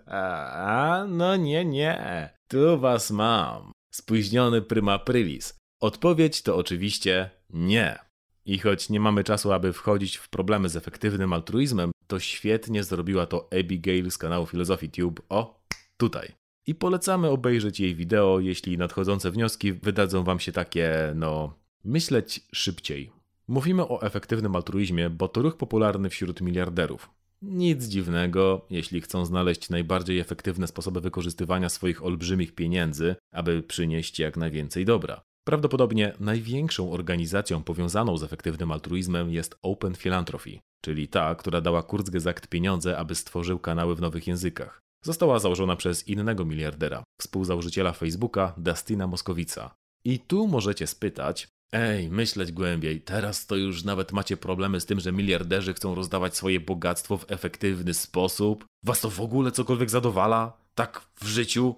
[0.07, 2.31] A, no nie, nie.
[2.49, 3.73] Tu was mam.
[3.94, 5.59] Spóźniony prima aprilis.
[5.81, 7.99] Odpowiedź to oczywiście nie.
[8.44, 13.27] I choć nie mamy czasu, aby wchodzić w problemy z efektywnym altruizmem, to świetnie zrobiła
[13.27, 15.23] to Abigail z kanału Philosophy Tube.
[15.29, 15.61] O,
[15.96, 16.33] tutaj.
[16.66, 23.19] I polecamy obejrzeć jej wideo, jeśli nadchodzące wnioski wydadzą wam się takie, no, myśleć szybciej.
[23.50, 27.10] Mówimy o efektywnym altruizmie, bo to ruch popularny wśród miliarderów.
[27.42, 34.36] Nic dziwnego, jeśli chcą znaleźć najbardziej efektywne sposoby wykorzystywania swoich olbrzymich pieniędzy, aby przynieść jak
[34.36, 35.20] najwięcej dobra.
[35.44, 42.48] Prawdopodobnie największą organizacją powiązaną z efektywnym altruizmem jest Open Philanthropy, czyli ta, która dała Kurzgesagt
[42.48, 44.80] pieniądze, aby stworzył kanały w nowych językach.
[45.04, 49.74] Została założona przez innego miliardera, współzałożyciela Facebooka, Dustina Moskowica.
[50.04, 53.00] I tu możecie spytać, Ej, myśleć głębiej.
[53.00, 57.30] Teraz to już nawet macie problemy z tym, że miliarderzy chcą rozdawać swoje bogactwo w
[57.33, 58.64] efektywny sposób.
[58.85, 60.52] Was to w ogóle cokolwiek zadowala?
[60.74, 61.74] Tak w życiu?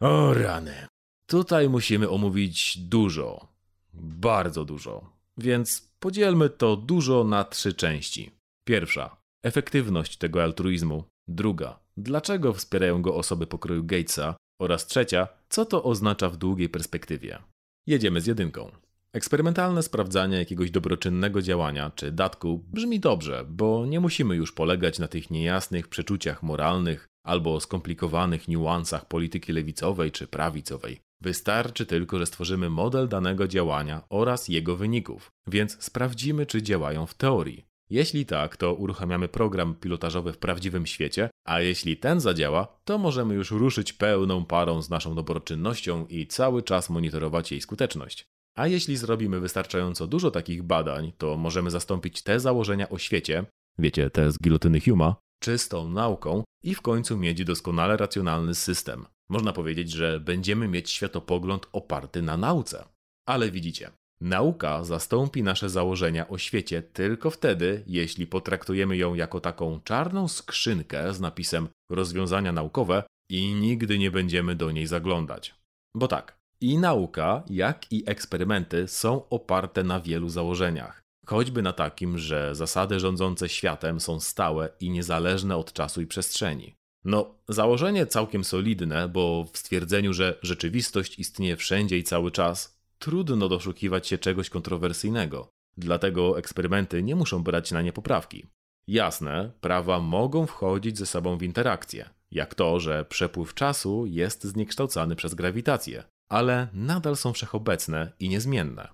[0.00, 0.86] O rany.
[1.26, 3.48] Tutaj musimy omówić dużo.
[3.94, 5.10] Bardzo dużo.
[5.38, 8.30] Więc podzielmy to dużo na trzy części.
[8.64, 9.16] Pierwsza.
[9.42, 11.04] Efektywność tego altruizmu.
[11.28, 11.78] Druga.
[11.96, 14.36] Dlaczego wspierają go osoby pokroju Gatesa?
[14.60, 15.28] Oraz trzecia.
[15.48, 17.38] Co to oznacza w długiej perspektywie?
[17.86, 18.70] Jedziemy z jedynką.
[19.14, 25.08] Eksperymentalne sprawdzanie jakiegoś dobroczynnego działania czy datku brzmi dobrze, bo nie musimy już polegać na
[25.08, 31.00] tych niejasnych przeczuciach moralnych albo skomplikowanych niuansach polityki lewicowej czy prawicowej.
[31.20, 37.14] Wystarczy tylko, że stworzymy model danego działania oraz jego wyników, więc sprawdzimy, czy działają w
[37.14, 37.64] teorii.
[37.90, 43.34] Jeśli tak, to uruchamiamy program pilotażowy w prawdziwym świecie, a jeśli ten zadziała, to możemy
[43.34, 48.26] już ruszyć pełną parą z naszą dobroczynnością i cały czas monitorować jej skuteczność.
[48.54, 53.44] A jeśli zrobimy wystarczająco dużo takich badań, to możemy zastąpić te założenia o świecie,
[53.78, 59.06] wiecie, te z gilotyny Huma, czystą nauką i w końcu mieć doskonale racjonalny system.
[59.28, 62.84] Można powiedzieć, że będziemy mieć światopogląd oparty na nauce.
[63.28, 69.80] Ale widzicie, nauka zastąpi nasze założenia o świecie tylko wtedy, jeśli potraktujemy ją jako taką
[69.80, 75.54] czarną skrzynkę z napisem rozwiązania naukowe i nigdy nie będziemy do niej zaglądać.
[75.96, 81.02] Bo tak, i nauka, jak i eksperymenty są oparte na wielu założeniach.
[81.26, 86.74] Choćby na takim, że zasady rządzące światem są stałe i niezależne od czasu i przestrzeni.
[87.04, 93.48] No, założenie całkiem solidne, bo w stwierdzeniu, że rzeczywistość istnieje wszędzie i cały czas, trudno
[93.48, 95.48] doszukiwać się czegoś kontrowersyjnego.
[95.76, 98.46] Dlatego eksperymenty nie muszą brać na nie poprawki.
[98.86, 105.16] Jasne, prawa mogą wchodzić ze sobą w interakcję, jak to, że przepływ czasu jest zniekształcany
[105.16, 108.88] przez grawitację, ale nadal są wszechobecne i niezmienne.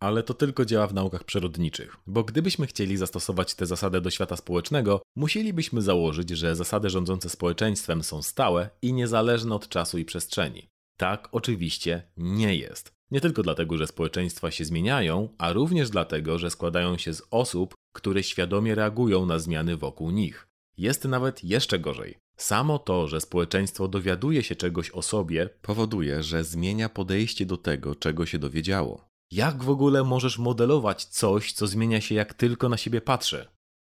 [0.00, 4.36] Ale to tylko działa w naukach przyrodniczych, bo gdybyśmy chcieli zastosować tę zasadę do świata
[4.36, 10.68] społecznego, musielibyśmy założyć, że zasady rządzące społeczeństwem są stałe i niezależne od czasu i przestrzeni.
[10.96, 12.92] Tak oczywiście nie jest.
[13.10, 17.74] Nie tylko dlatego, że społeczeństwa się zmieniają, a również dlatego, że składają się z osób,
[17.92, 20.48] które świadomie reagują na zmiany wokół nich.
[20.76, 22.18] Jest nawet jeszcze gorzej.
[22.40, 27.94] Samo to, że społeczeństwo dowiaduje się czegoś o sobie, powoduje, że zmienia podejście do tego,
[27.94, 29.08] czego się dowiedziało.
[29.30, 33.46] Jak w ogóle możesz modelować coś, co zmienia się jak tylko na siebie patrzy?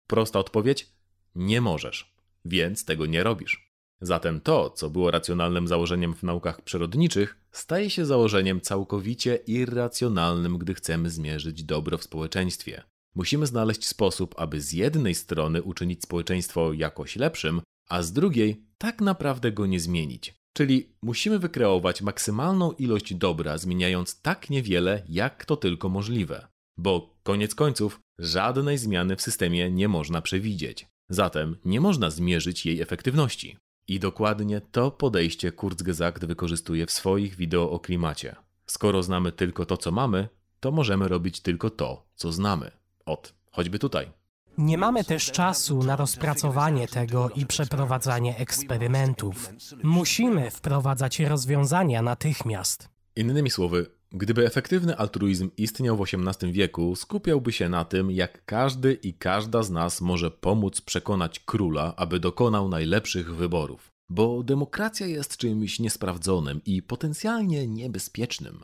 [0.07, 0.93] Prosta odpowiedź:
[1.35, 3.73] nie możesz, więc tego nie robisz.
[4.01, 10.75] Zatem to, co było racjonalnym założeniem w naukach przyrodniczych, staje się założeniem całkowicie irracjonalnym, gdy
[10.75, 12.83] chcemy zmierzyć dobro w społeczeństwie.
[13.15, 17.61] Musimy znaleźć sposób, aby z jednej strony uczynić społeczeństwo jakoś lepszym,
[17.93, 20.35] a z drugiej tak naprawdę go nie zmienić.
[20.53, 26.47] Czyli musimy wykreować maksymalną ilość dobra, zmieniając tak niewiele, jak to tylko możliwe.
[26.77, 30.87] Bo koniec końców, żadnej zmiany w systemie nie można przewidzieć.
[31.09, 33.57] Zatem nie można zmierzyć jej efektywności.
[33.89, 38.37] I dokładnie to podejście Kurzgesagt wykorzystuje w swoich wideo o klimacie.
[38.67, 40.29] Skoro znamy tylko to, co mamy,
[40.61, 42.71] to możemy robić tylko to, co znamy.
[43.07, 44.22] Od choćby tutaj.
[44.59, 49.53] Nie mamy też czasu na rozpracowanie tego i przeprowadzanie eksperymentów.
[49.83, 52.89] Musimy wprowadzać rozwiązania natychmiast.
[53.17, 58.93] Innymi słowy, gdyby efektywny altruizm istniał w XVIII wieku, skupiałby się na tym, jak każdy
[58.93, 63.91] i każda z nas może pomóc przekonać króla, aby dokonał najlepszych wyborów.
[64.09, 68.61] Bo demokracja jest czymś niesprawdzonym i potencjalnie niebezpiecznym.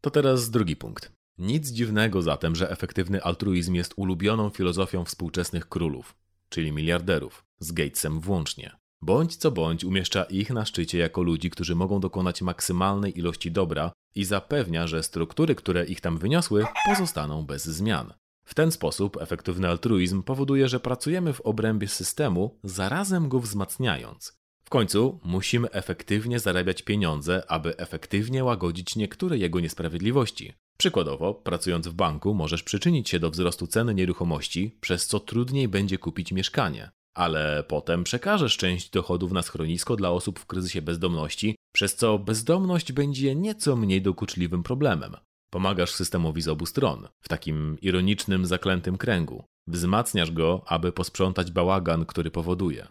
[0.00, 1.21] To teraz drugi punkt.
[1.38, 6.14] Nic dziwnego zatem, że efektywny altruizm jest ulubioną filozofią współczesnych królów,
[6.48, 8.76] czyli miliarderów, z Gatesem włącznie.
[9.02, 13.92] Bądź co bądź umieszcza ich na szczycie jako ludzi, którzy mogą dokonać maksymalnej ilości dobra
[14.14, 18.12] i zapewnia, że struktury, które ich tam wyniosły, pozostaną bez zmian.
[18.44, 24.38] W ten sposób efektywny altruizm powoduje, że pracujemy w obrębie systemu, zarazem go wzmacniając.
[24.64, 30.52] W końcu musimy efektywnie zarabiać pieniądze, aby efektywnie łagodzić niektóre jego niesprawiedliwości.
[30.78, 35.98] Przykładowo, pracując w banku, możesz przyczynić się do wzrostu ceny nieruchomości, przez co trudniej będzie
[35.98, 36.90] kupić mieszkanie.
[37.14, 42.92] Ale potem przekażesz część dochodów na schronisko dla osób w kryzysie bezdomności, przez co bezdomność
[42.92, 45.16] będzie nieco mniej dokuczliwym problemem.
[45.50, 49.44] Pomagasz systemowi z obu stron, w takim ironicznym, zaklętym kręgu.
[49.66, 52.86] Wzmacniasz go, aby posprzątać bałagan, który powoduje.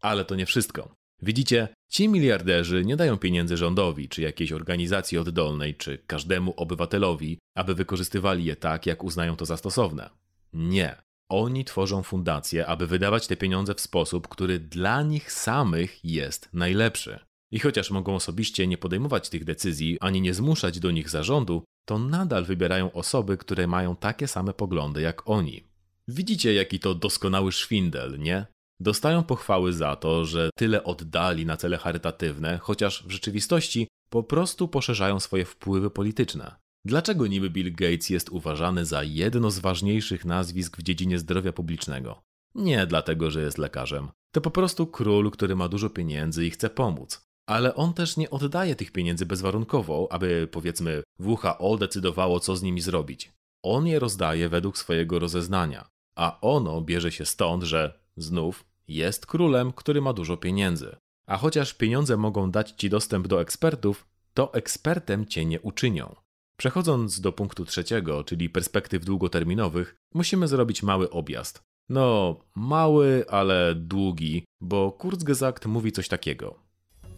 [0.00, 0.94] Ale to nie wszystko.
[1.22, 7.74] Widzicie, ci miliarderzy nie dają pieniędzy rządowi, czy jakiejś organizacji oddolnej, czy każdemu obywatelowi, aby
[7.74, 10.10] wykorzystywali je tak, jak uznają to za stosowne.
[10.52, 10.96] Nie.
[11.28, 17.18] Oni tworzą fundacje, aby wydawać te pieniądze w sposób, który dla nich samych jest najlepszy.
[17.50, 21.98] I chociaż mogą osobiście nie podejmować tych decyzji ani nie zmuszać do nich zarządu, to
[21.98, 25.64] nadal wybierają osoby, które mają takie same poglądy jak oni.
[26.08, 28.46] Widzicie, jaki to doskonały szwindel, nie?
[28.80, 34.68] Dostają pochwały za to, że tyle oddali na cele charytatywne, chociaż w rzeczywistości po prostu
[34.68, 36.56] poszerzają swoje wpływy polityczne.
[36.84, 42.22] Dlaczego niby Bill Gates jest uważany za jedno z ważniejszych nazwisk w dziedzinie zdrowia publicznego?
[42.54, 44.08] Nie dlatego, że jest lekarzem.
[44.32, 47.26] To po prostu król, który ma dużo pieniędzy i chce pomóc.
[47.46, 52.80] Ale on też nie oddaje tych pieniędzy bezwarunkowo, aby powiedzmy WHO decydowało, co z nimi
[52.80, 53.32] zrobić.
[53.62, 59.72] On je rozdaje według swojego rozeznania, a ono bierze się stąd, że Znów jest królem,
[59.72, 60.96] który ma dużo pieniędzy.
[61.26, 66.14] A chociaż pieniądze mogą dać ci dostęp do ekspertów, to ekspertem cię nie uczynią.
[66.58, 71.62] Przechodząc do punktu trzeciego, czyli perspektyw długoterminowych, musimy zrobić mały objazd.
[71.88, 76.66] No, mały, ale długi, bo Kurzgesagt mówi coś takiego.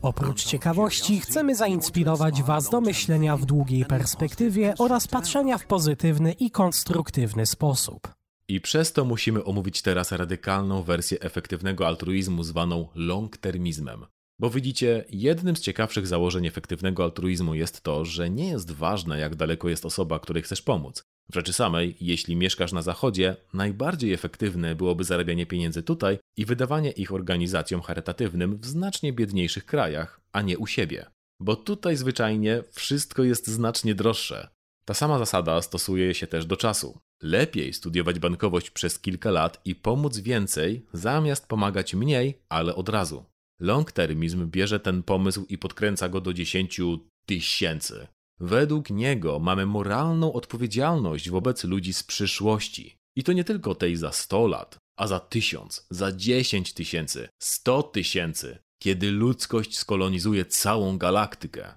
[0.03, 6.51] Oprócz ciekawości, chcemy zainspirować Was do myślenia w długiej perspektywie oraz patrzenia w pozytywny i
[6.51, 8.18] konstruktywny sposób.
[8.51, 14.07] I przez to musimy omówić teraz radykalną wersję efektywnego altruizmu zwaną long-termizmem.
[14.41, 19.37] Bo widzicie, jednym z ciekawszych założeń efektywnego altruizmu jest to, że nie jest ważne, jak
[19.37, 21.03] daleko jest osoba, której chcesz pomóc.
[21.31, 26.91] W rzeczy samej, jeśli mieszkasz na zachodzie, najbardziej efektywne byłoby zarabianie pieniędzy tutaj i wydawanie
[26.91, 31.07] ich organizacjom charytatywnym w znacznie biedniejszych krajach, a nie u siebie.
[31.41, 34.49] Bo tutaj zwyczajnie wszystko jest znacznie droższe.
[34.85, 36.99] Ta sama zasada stosuje się też do czasu.
[37.23, 43.25] Lepiej studiować bankowość przez kilka lat i pomóc więcej, zamiast pomagać mniej, ale od razu.
[43.61, 46.81] Long-termizm bierze ten pomysł i podkręca go do 10
[47.27, 48.07] tysięcy.
[48.41, 52.97] Według niego mamy moralną odpowiedzialność wobec ludzi z przyszłości.
[53.17, 57.83] I to nie tylko tej za 100 lat, a za tysiąc, za 10 tysięcy, 100
[57.83, 61.75] tysięcy, kiedy ludzkość skolonizuje całą galaktykę.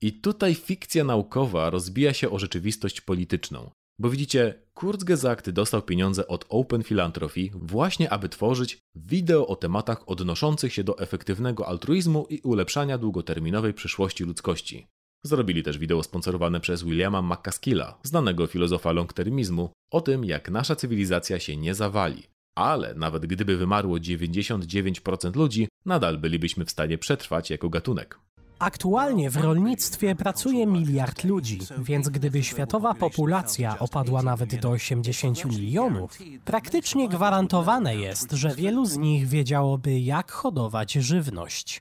[0.00, 3.70] I tutaj fikcja naukowa rozbija się o rzeczywistość polityczną.
[4.00, 10.72] Bo widzicie, Kurzgesagt dostał pieniądze od Open Philanthropy właśnie aby tworzyć wideo o tematach odnoszących
[10.72, 14.86] się do efektywnego altruizmu i ulepszania długoterminowej przyszłości ludzkości.
[15.24, 21.38] Zrobili też wideo sponsorowane przez Williama McCaskilla, znanego filozofa longtermizmu, o tym jak nasza cywilizacja
[21.38, 22.22] się nie zawali.
[22.54, 28.18] Ale nawet gdyby wymarło 99% ludzi, nadal bylibyśmy w stanie przetrwać jako gatunek.
[28.58, 36.18] Aktualnie w rolnictwie pracuje miliard ludzi, więc gdyby światowa populacja opadła nawet do 80 milionów,
[36.44, 41.80] praktycznie gwarantowane jest, że wielu z nich wiedziałoby, jak hodować żywność.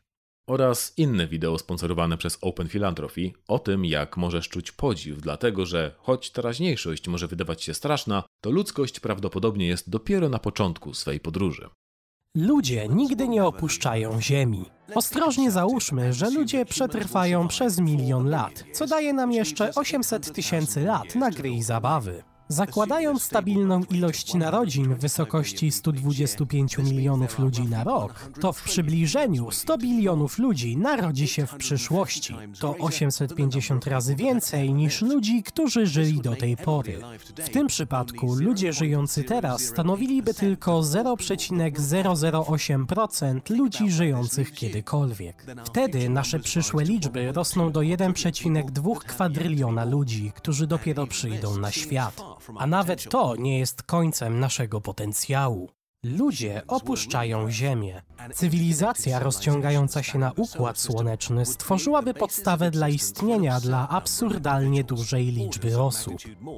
[0.49, 5.95] Oraz inne wideo sponsorowane przez Open Philanthropy o tym, jak możesz czuć podziw, dlatego że
[5.97, 11.69] choć teraźniejszość może wydawać się straszna, to ludzkość prawdopodobnie jest dopiero na początku swej podróży.
[12.37, 14.65] Ludzie nigdy nie opuszczają Ziemi.
[14.95, 21.15] Ostrożnie załóżmy, że ludzie przetrwają przez milion lat, co daje nam jeszcze 800 tysięcy lat
[21.15, 22.23] na gry i zabawy.
[22.49, 29.77] Zakładając stabilną ilość narodzin w wysokości 125 milionów ludzi na rok, to w przybliżeniu 100
[29.77, 32.35] bilionów ludzi narodzi się w przyszłości.
[32.59, 36.99] To 850 razy więcej niż ludzi, którzy żyli do tej pory.
[37.37, 45.45] W tym przypadku ludzie żyjący teraz stanowiliby tylko 0,008% ludzi żyjących kiedykolwiek.
[45.65, 52.36] Wtedy nasze przyszłe liczby rosną do 1,2 kwadryliona ludzi, którzy dopiero przyjdą na świat.
[52.57, 55.69] A nawet to nie jest końcem naszego potencjału.
[56.03, 58.01] Ludzie opuszczają Ziemię.
[58.33, 66.13] Cywilizacja rozciągająca się na układ słoneczny stworzyłaby podstawę dla istnienia dla absurdalnie dużej liczby osób.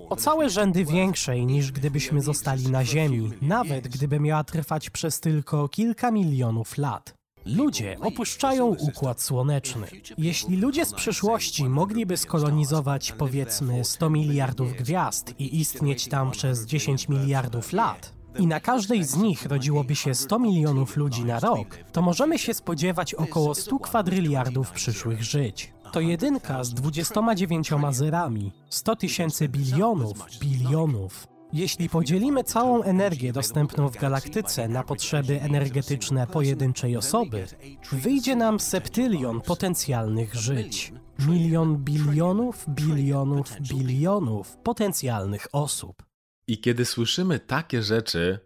[0.10, 5.70] O całe rzędy większej niż gdybyśmy zostali na Ziemi, nawet gdyby miała trwać przez tylko
[5.70, 7.19] kilka milionów lat.
[7.56, 9.88] Ludzie opuszczają układ słoneczny.
[10.18, 17.10] Jeśli ludzie z przyszłości mogliby skolonizować powiedzmy 100 miliardów gwiazd i istnieć tam przez 10
[17.10, 22.02] miliardów lat, i na każdej z nich rodziłoby się 100 milionów ludzi na rok, to
[22.02, 25.74] możemy się spodziewać około 100 kwadryliardów przyszłych żyć.
[25.92, 31.28] To jedynka z 29 zerami, 100 tysięcy bilionów, bilionów.
[31.54, 37.48] Jeśli podzielimy całą energię dostępną w galaktyce na potrzeby energetyczne pojedynczej osoby,
[37.92, 40.94] wyjdzie nam septylion potencjalnych żyć.
[41.28, 46.04] Milion bilionów, bilionów, bilionów potencjalnych osób.
[46.48, 48.40] I kiedy słyszymy takie rzeczy,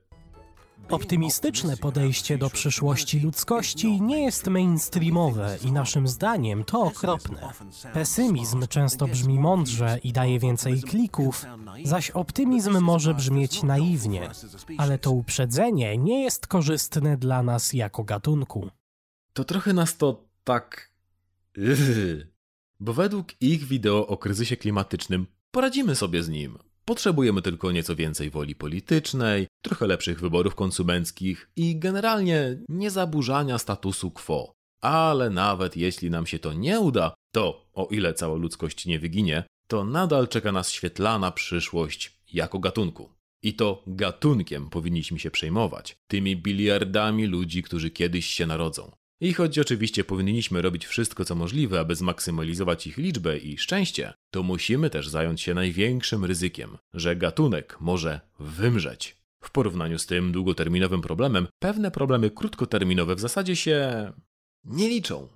[0.94, 7.54] Optymistyczne podejście do przyszłości ludzkości nie jest mainstreamowe i naszym zdaniem to okropne.
[7.94, 11.46] Pesymizm często brzmi mądrze i daje więcej klików,
[11.84, 14.30] zaś optymizm może brzmieć naiwnie,
[14.78, 18.70] ale to uprzedzenie nie jest korzystne dla nas jako gatunku.
[19.34, 20.92] to trochę nas to tak.
[21.58, 22.34] Yy.
[22.80, 26.58] Bo według ich wideo o kryzysie klimatycznym poradzimy sobie z nim.
[26.86, 34.54] Potrzebujemy tylko nieco więcej woli politycznej, trochę lepszych wyborów konsumenckich i generalnie niezaburzania statusu quo.
[34.82, 39.44] Ale nawet jeśli nam się to nie uda, to o ile cała ludzkość nie wyginie,
[39.68, 43.10] to nadal czeka nas świetlana przyszłość jako gatunku.
[43.44, 48.92] I to gatunkiem powinniśmy się przejmować, tymi biliardami ludzi, którzy kiedyś się narodzą.
[49.22, 54.44] I choć oczywiście powinniśmy robić wszystko co możliwe, aby zmaksymalizować ich liczbę i szczęście, to
[54.44, 59.18] musimy też zająć się największym ryzykiem, że gatunek może wymrzeć.
[59.44, 64.12] W porównaniu z tym długoterminowym problemem, pewne problemy krótkoterminowe w zasadzie się
[64.64, 65.28] nie liczą.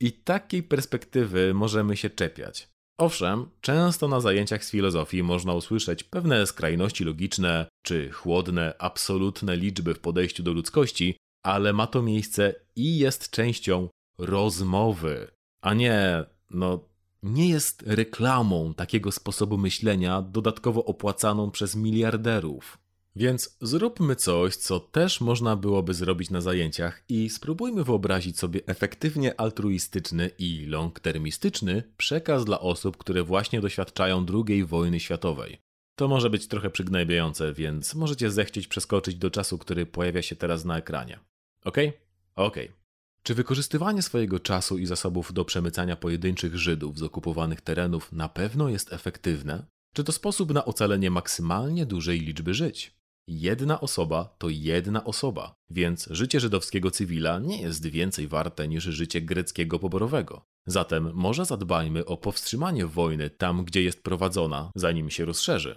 [0.00, 2.68] I takiej perspektywy możemy się czepiać.
[2.98, 9.94] Owszem, często na zajęciach z filozofii można usłyszeć pewne skrajności logiczne czy chłodne, absolutne liczby
[9.94, 13.88] w podejściu do ludzkości, ale ma to miejsce i jest częścią
[14.18, 15.30] rozmowy,
[15.60, 16.91] a nie, no,
[17.22, 22.78] nie jest reklamą takiego sposobu myślenia dodatkowo opłacaną przez miliarderów.
[23.16, 29.40] Więc zróbmy coś, co też można byłoby zrobić na zajęciach i spróbujmy wyobrazić sobie efektywnie
[29.40, 35.58] altruistyczny i long-termistyczny przekaz dla osób, które właśnie doświadczają II wojny światowej.
[35.94, 40.64] To może być trochę przygnębiające, więc możecie zechcieć przeskoczyć do czasu, który pojawia się teraz
[40.64, 41.18] na ekranie.
[41.64, 41.76] Ok?
[42.34, 42.56] Ok.
[43.22, 48.68] Czy wykorzystywanie swojego czasu i zasobów do przemycania pojedynczych Żydów z okupowanych terenów na pewno
[48.68, 49.66] jest efektywne?
[49.94, 52.94] Czy to sposób na ocalenie maksymalnie dużej liczby żyć?
[53.28, 59.20] Jedna osoba to jedna osoba, więc życie żydowskiego cywila nie jest więcej warte niż życie
[59.20, 60.44] greckiego poborowego.
[60.66, 65.74] Zatem może zadbajmy o powstrzymanie wojny tam, gdzie jest prowadzona, zanim się rozszerzy.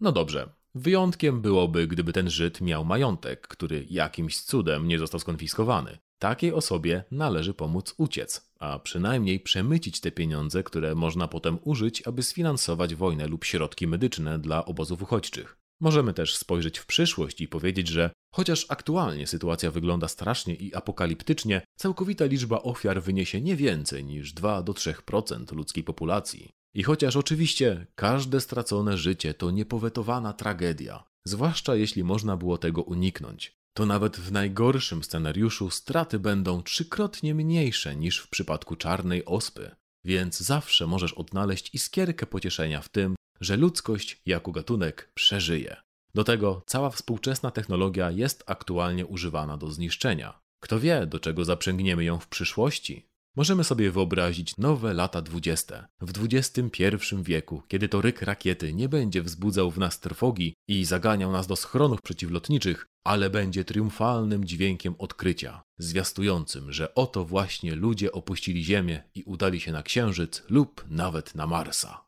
[0.00, 5.98] No dobrze, wyjątkiem byłoby, gdyby ten Żyd miał majątek, który jakimś cudem nie został skonfiskowany.
[6.18, 12.22] Takiej osobie należy pomóc uciec, a przynajmniej przemycić te pieniądze, które można potem użyć, aby
[12.22, 15.56] sfinansować wojnę lub środki medyczne dla obozów uchodźczych.
[15.80, 21.62] Możemy też spojrzeć w przyszłość i powiedzieć, że chociaż aktualnie sytuacja wygląda strasznie i apokaliptycznie,
[21.76, 26.50] całkowita liczba ofiar wyniesie nie więcej niż 2 do 3% ludzkiej populacji.
[26.74, 33.55] I chociaż oczywiście każde stracone życie to niepowetowana tragedia, zwłaszcza jeśli można było tego uniknąć,
[33.76, 39.76] to nawet w najgorszym scenariuszu straty będą trzykrotnie mniejsze niż w przypadku czarnej ospy.
[40.04, 45.76] Więc zawsze możesz odnaleźć iskierkę pocieszenia w tym, że ludzkość jako gatunek przeżyje.
[46.14, 50.40] Do tego cała współczesna technologia jest aktualnie używana do zniszczenia.
[50.62, 53.06] Kto wie, do czego zaprzęgniemy ją w przyszłości?
[53.36, 59.22] Możemy sobie wyobrazić nowe lata dwudzieste, w XXI wieku, kiedy to ryk rakiety nie będzie
[59.22, 65.62] wzbudzał w nas trwogi i zaganiał nas do schronów przeciwlotniczych, ale będzie triumfalnym dźwiękiem odkrycia,
[65.78, 71.46] zwiastującym, że oto właśnie ludzie opuścili Ziemię i udali się na Księżyc lub nawet na
[71.46, 72.04] Marsa.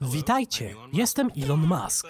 [0.00, 2.06] Witajcie, jestem Elon Musk.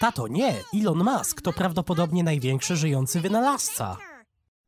[0.00, 3.96] Tato, nie, Elon Musk to prawdopodobnie największy żyjący wynalazca.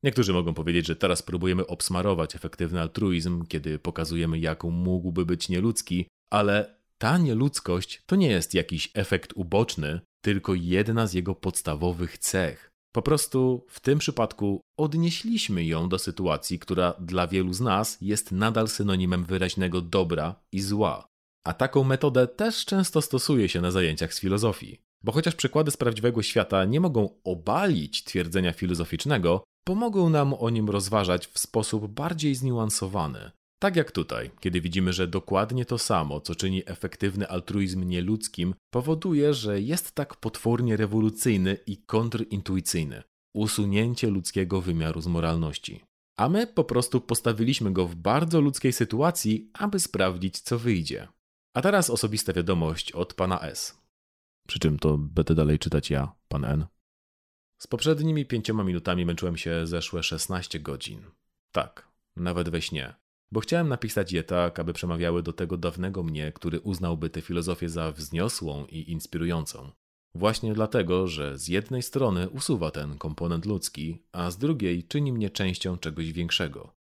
[0.02, 6.06] Niektórzy mogą powiedzieć, że teraz próbujemy obsmarować efektywny altruizm, kiedy pokazujemy, jaką mógłby być nieludzki,
[6.30, 12.70] ale ta nieludzkość to nie jest jakiś efekt uboczny, tylko jedna z jego podstawowych cech.
[12.92, 18.32] Po prostu w tym przypadku odnieśliśmy ją do sytuacji, która dla wielu z nas jest
[18.32, 21.06] nadal synonimem wyraźnego dobra i zła.
[21.46, 24.80] A taką metodę też często stosuje się na zajęciach z filozofii.
[25.04, 30.70] Bo chociaż przykłady z prawdziwego świata nie mogą obalić twierdzenia filozoficznego, pomogą nam o nim
[30.70, 33.30] rozważać w sposób bardziej zniuansowany.
[33.62, 39.34] Tak jak tutaj, kiedy widzimy, że dokładnie to samo, co czyni efektywny altruizm nieludzkim, powoduje,
[39.34, 43.02] że jest tak potwornie rewolucyjny i kontrintuicyjny
[43.34, 45.80] usunięcie ludzkiego wymiaru z moralności.
[46.18, 51.08] A my po prostu postawiliśmy go w bardzo ludzkiej sytuacji, aby sprawdzić, co wyjdzie.
[51.56, 53.80] A teraz osobista wiadomość od pana S.
[54.48, 56.66] Przy czym to będę dalej czytać ja, pan N.
[57.62, 61.02] Z poprzednimi pięcioma minutami męczyłem się zeszłe 16 godzin.
[61.52, 62.94] Tak, nawet we śnie.
[63.32, 67.68] Bo chciałem napisać je tak, aby przemawiały do tego dawnego mnie, który uznałby tę filozofię
[67.68, 69.70] za wzniosłą i inspirującą.
[70.14, 75.30] Właśnie dlatego, że z jednej strony usuwa ten komponent ludzki, a z drugiej czyni mnie
[75.30, 76.79] częścią czegoś większego.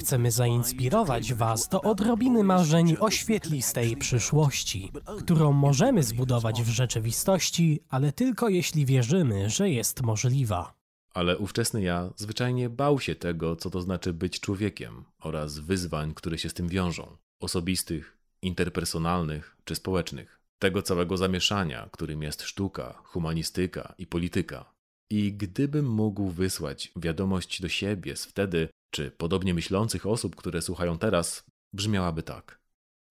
[0.00, 8.12] Chcemy zainspirować Was do odrobiny marzeń o świetlistej przyszłości, którą możemy zbudować w rzeczywistości, ale
[8.12, 10.74] tylko jeśli wierzymy, że jest możliwa.
[11.14, 16.38] Ale ówczesny ja zwyczajnie bał się tego, co to znaczy być człowiekiem oraz wyzwań, które
[16.38, 20.40] się z tym wiążą osobistych, interpersonalnych czy społecznych.
[20.58, 24.71] Tego całego zamieszania, którym jest sztuka, humanistyka i polityka.
[25.14, 30.98] I gdybym mógł wysłać wiadomość do siebie z wtedy, czy podobnie myślących osób, które słuchają
[30.98, 32.60] teraz, brzmiałaby tak.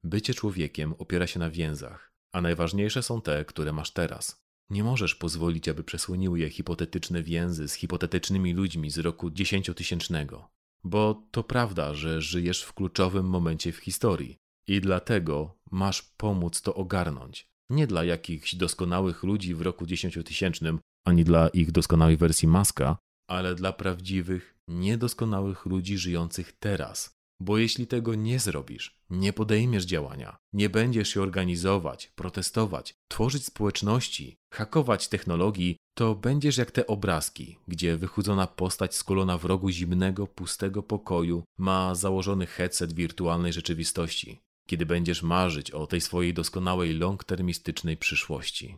[0.04, 4.42] Bycie człowiekiem opiera się na więzach, a najważniejsze są te, które masz teraz.
[4.70, 10.50] Nie możesz pozwolić, aby przesłoniły je hipotetyczne więzy z hipotetycznymi ludźmi z roku dziesięciotysięcznego.
[10.84, 14.38] Bo to prawda, że żyjesz w kluczowym momencie w historii
[14.68, 17.48] i dlatego masz pomóc to ogarnąć.
[17.70, 22.98] Nie dla jakichś doskonałych ludzi w roku dziesięciotysięcznym, ani dla ich doskonałej wersji Maska,
[23.28, 30.38] ale dla prawdziwych, niedoskonałych ludzi żyjących teraz, Bo jeśli tego nie zrobisz, nie podejmiesz działania,
[30.54, 37.98] nie będziesz się organizować, protestować, tworzyć społeczności, hakować technologii, to będziesz jak te obrazki, gdzie
[37.98, 45.24] wychudzona postać skulona w rogu zimnego, pustego pokoju ma założony headset wirtualnej rzeczywistości, kiedy będziesz
[45.24, 48.78] marzyć o tej swojej doskonałej long-termistycznej przyszłości.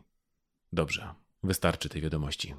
[0.72, 1.14] Dobrze,
[1.44, 2.54] wystarczy tej wiadomości.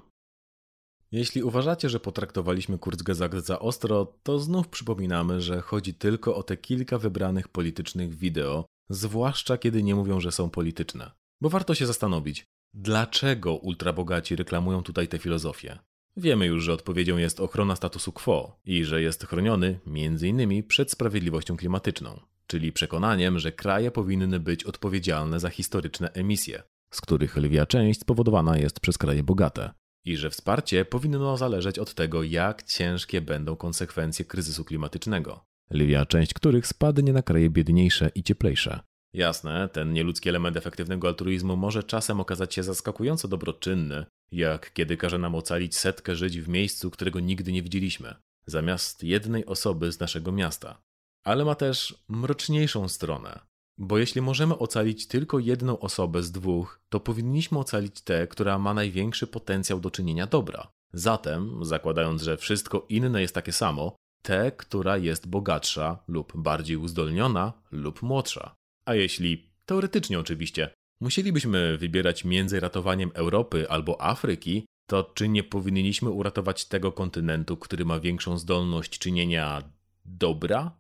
[1.12, 6.58] Jeśli uważacie, że potraktowaliśmy Kurzgesagt za ostro, to znów przypominamy, że chodzi tylko o te
[6.58, 11.12] kilka wybranych politycznych wideo, zwłaszcza kiedy nie mówią, że są polityczne.
[11.42, 15.80] Bo warto się zastanowić, dlaczego ultrabogaci reklamują tutaj tę filozofię.
[16.18, 20.64] Wiemy już, że odpowiedzią jest ochrona statusu quo i że jest chroniony m.in.
[20.64, 26.64] przed sprawiedliwością klimatyczną, czyli przekonaniem, że kraje powinny być odpowiedzialne za historyczne emisje,
[26.96, 29.74] z których lwia część spowodowana jest przez kraje bogate
[30.06, 36.34] i że wsparcie powinno zależeć od tego, jak ciężkie będą konsekwencje kryzysu klimatycznego, lwia część
[36.34, 38.80] których spadnie na kraje biedniejsze i cieplejsze.
[39.14, 45.18] Jasne, ten nieludzki element efektywnego altruizmu może czasem okazać się zaskakująco dobroczynny, jak kiedy każe
[45.18, 48.16] nam ocalić setkę żyć w miejscu, którego nigdy nie widzieliśmy,
[48.46, 50.82] zamiast jednej osoby z naszego miasta.
[51.24, 53.40] Ale ma też mroczniejszą stronę,
[53.78, 58.74] bo jeśli możemy ocalić tylko jedną osobę z dwóch, to powinniśmy ocalić tę, która ma
[58.74, 60.68] największy potencjał do czynienia dobra.
[60.94, 67.54] Zatem, zakładając, że wszystko inne jest takie samo, tę, która jest bogatsza lub bardziej uzdolniona
[67.72, 68.56] lub młodsza.
[68.86, 70.70] A jeśli, teoretycznie oczywiście,
[71.02, 77.86] musielibyśmy wybierać między ratowaniem Europy albo Afryki, to czy nie powinniśmy uratować tego kontynentu, który
[77.86, 79.64] ma większą zdolność czynienia
[80.06, 80.72] dobra?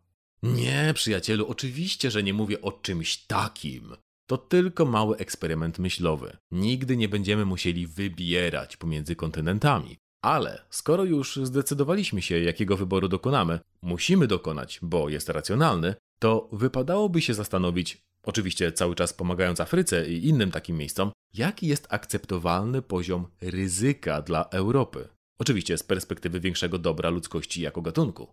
[0.44, 3.96] Nie, przyjacielu, oczywiście, że nie mówię o czymś takim.
[4.28, 6.38] To tylko mały eksperyment myślowy.
[6.52, 9.98] Nigdy nie będziemy musieli wybierać pomiędzy kontynentami.
[10.22, 17.22] Ale skoro już zdecydowaliśmy się, jakiego wyboru dokonamy, musimy dokonać, bo jest racjonalny, to wypadałoby
[17.22, 23.28] się zastanowić, oczywiście cały czas pomagając Afryce i innym takim miejscom, jaki jest akceptowalny poziom
[23.42, 25.08] ryzyka dla Europy.
[25.40, 28.28] Oczywiście z perspektywy większego dobra ludzkości jako gatunku.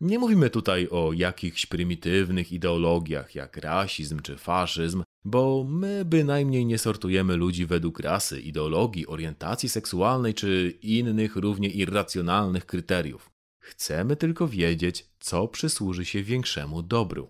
[0.00, 6.78] Nie mówimy tutaj o jakichś prymitywnych ideologiach jak rasizm czy faszyzm, bo my bynajmniej nie
[6.78, 13.30] sortujemy ludzi według rasy, ideologii, orientacji seksualnej czy innych równie irracjonalnych kryteriów.
[13.62, 17.28] Chcemy tylko wiedzieć, co przysłuży się większemu dobru.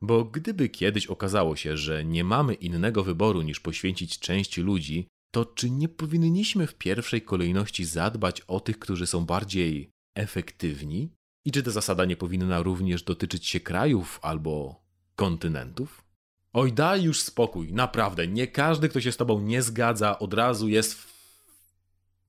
[0.00, 5.44] Bo gdyby kiedyś okazało się, że nie mamy innego wyboru niż poświęcić część ludzi, to
[5.44, 11.12] czy nie powinniśmy w pierwszej kolejności zadbać o tych, którzy są bardziej efektywni?
[11.44, 14.82] I czy ta zasada nie powinna również dotyczyć się krajów albo
[15.16, 16.04] kontynentów?
[16.52, 18.28] Oj, daj już spokój, naprawdę.
[18.28, 20.94] Nie każdy, kto się z tobą nie zgadza, od razu jest.
[20.94, 21.14] W...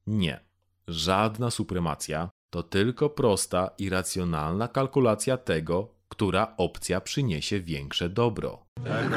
[0.08, 0.40] Nie.
[0.88, 8.66] Żadna supremacja to tylko prosta i racjonalna kalkulacja tego, która opcja przyniesie większe dobro.
[8.84, 9.10] Tak,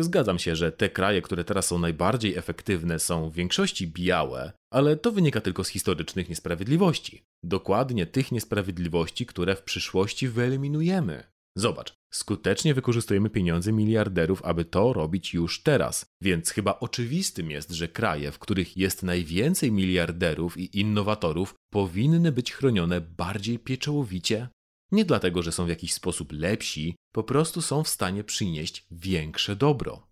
[0.00, 4.96] zgadzam się, że te kraje, które teraz są najbardziej efektywne, są w większości białe, ale
[4.96, 7.22] to wynika tylko z historycznych niesprawiedliwości.
[7.44, 11.24] Dokładnie tych niesprawiedliwości, które w przyszłości wyeliminujemy.
[11.58, 17.88] Zobacz, skutecznie wykorzystujemy pieniądze miliarderów, aby to robić już teraz, więc chyba oczywistym jest, że
[17.88, 24.48] kraje, w których jest najwięcej miliarderów i innowatorów, powinny być chronione bardziej pieczołowicie
[24.92, 29.56] nie dlatego, że są w jakiś sposób lepsi, po prostu są w stanie przynieść większe
[29.56, 30.06] dobro.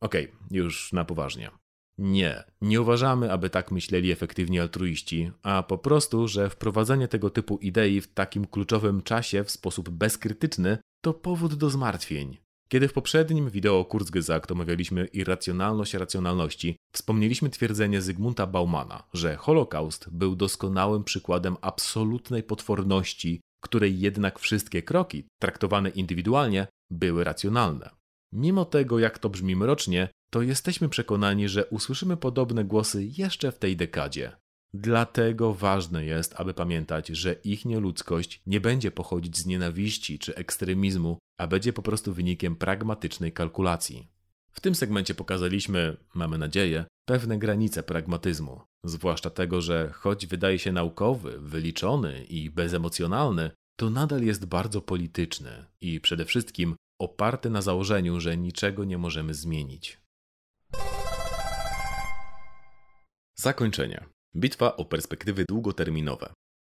[0.00, 1.50] Okej, okay, już na poważnie.
[1.98, 7.58] Nie, nie uważamy, aby tak myśleli efektywni altruiści, a po prostu, że wprowadzenie tego typu
[7.58, 12.41] idei w takim kluczowym czasie w sposób bezkrytyczny to powód do zmartwień.
[12.72, 20.36] Kiedy w poprzednim wideo Kurzgesagt omawialiśmy irracjonalność racjonalności, wspomnieliśmy twierdzenie Zygmunta Baumana, że Holokaust był
[20.36, 27.90] doskonałym przykładem absolutnej potworności, której jednak wszystkie kroki, traktowane indywidualnie, były racjonalne.
[28.32, 33.58] Mimo tego, jak to brzmi mrocznie, to jesteśmy przekonani, że usłyszymy podobne głosy jeszcze w
[33.58, 34.32] tej dekadzie.
[34.74, 41.18] Dlatego ważne jest, aby pamiętać, że ich nieludzkość nie będzie pochodzić z nienawiści czy ekstremizmu,
[41.38, 44.08] a będzie po prostu wynikiem pragmatycznej kalkulacji.
[44.52, 50.72] W tym segmencie pokazaliśmy, mamy nadzieję, pewne granice pragmatyzmu, zwłaszcza tego, że choć wydaje się
[50.72, 58.20] naukowy, wyliczony i bezemocjonalny, to nadal jest bardzo polityczny i przede wszystkim oparty na założeniu,
[58.20, 60.00] że niczego nie możemy zmienić.
[63.34, 64.04] Zakończenie.
[64.36, 66.32] Bitwa o perspektywy długoterminowe.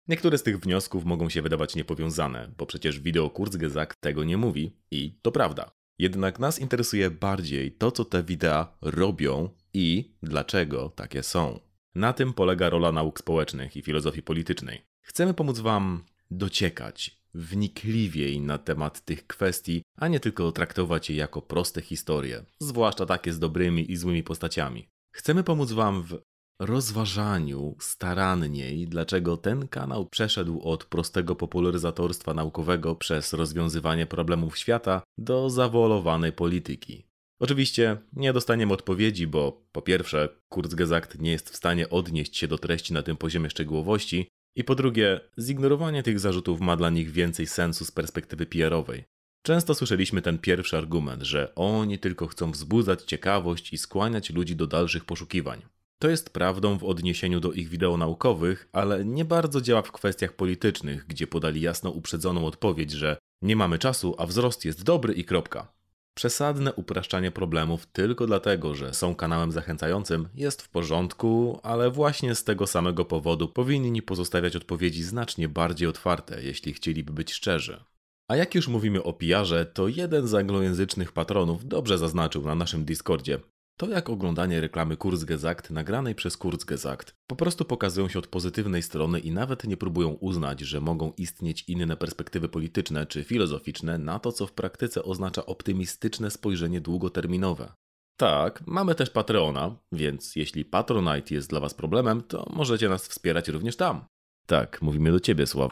[0.07, 4.77] Niektóre z tych wniosków mogą się wydawać niepowiązane, bo przecież wideo Kurzgesagt tego nie mówi
[4.91, 5.71] i to prawda.
[5.99, 11.59] Jednak nas interesuje bardziej to, co te wideo robią i dlaczego takie są.
[11.95, 14.81] Na tym polega rola nauk społecznych i filozofii politycznej.
[15.01, 21.41] Chcemy pomóc Wam dociekać wnikliwiej na temat tych kwestii, a nie tylko traktować je jako
[21.41, 24.89] proste historie, zwłaszcza takie z dobrymi i złymi postaciami.
[25.11, 26.21] Chcemy pomóc Wam w
[26.59, 35.49] rozważaniu staranniej, dlaczego ten kanał przeszedł od prostego popularyzatorstwa naukowego przez rozwiązywanie problemów świata do
[35.49, 37.05] zawolowanej polityki.
[37.39, 42.57] Oczywiście nie dostaniemy odpowiedzi, bo po pierwsze, Kurzgesagt nie jest w stanie odnieść się do
[42.57, 47.47] treści na tym poziomie szczegółowości, i po drugie, zignorowanie tych zarzutów ma dla nich więcej
[47.47, 49.03] sensu z perspektywy PR-owej.
[49.45, 54.67] Często słyszeliśmy ten pierwszy argument, że oni tylko chcą wzbudzać ciekawość i skłaniać ludzi do
[54.67, 55.61] dalszych poszukiwań.
[56.03, 60.33] To jest prawdą w odniesieniu do ich wideo naukowych, ale nie bardzo działa w kwestiach
[60.33, 65.25] politycznych, gdzie podali jasno uprzedzoną odpowiedź, że nie mamy czasu, a wzrost jest dobry i
[65.25, 65.73] kropka.
[66.13, 72.43] Przesadne upraszczanie problemów tylko dlatego, że są kanałem zachęcającym jest w porządku, ale właśnie z
[72.43, 77.83] tego samego powodu powinni pozostawiać odpowiedzi znacznie bardziej otwarte, jeśli chcieliby być szczerzy.
[78.27, 82.85] A jak już mówimy o pijarze, to jeden z anglojęzycznych patronów dobrze zaznaczył na naszym
[82.85, 83.39] Discordzie,
[83.77, 87.15] to jak oglądanie reklamy Kurzgesagt nagranej przez Kurzgesagt.
[87.27, 91.63] Po prostu pokazują się od pozytywnej strony i nawet nie próbują uznać, że mogą istnieć
[91.67, 97.73] inne perspektywy polityczne czy filozoficzne na to, co w praktyce oznacza optymistyczne spojrzenie długoterminowe.
[98.17, 103.47] Tak, mamy też Patreona, więc jeśli Patronite jest dla Was problemem, to możecie nas wspierać
[103.47, 104.05] również tam.
[104.45, 105.71] Tak, mówimy do Ciebie, Sław.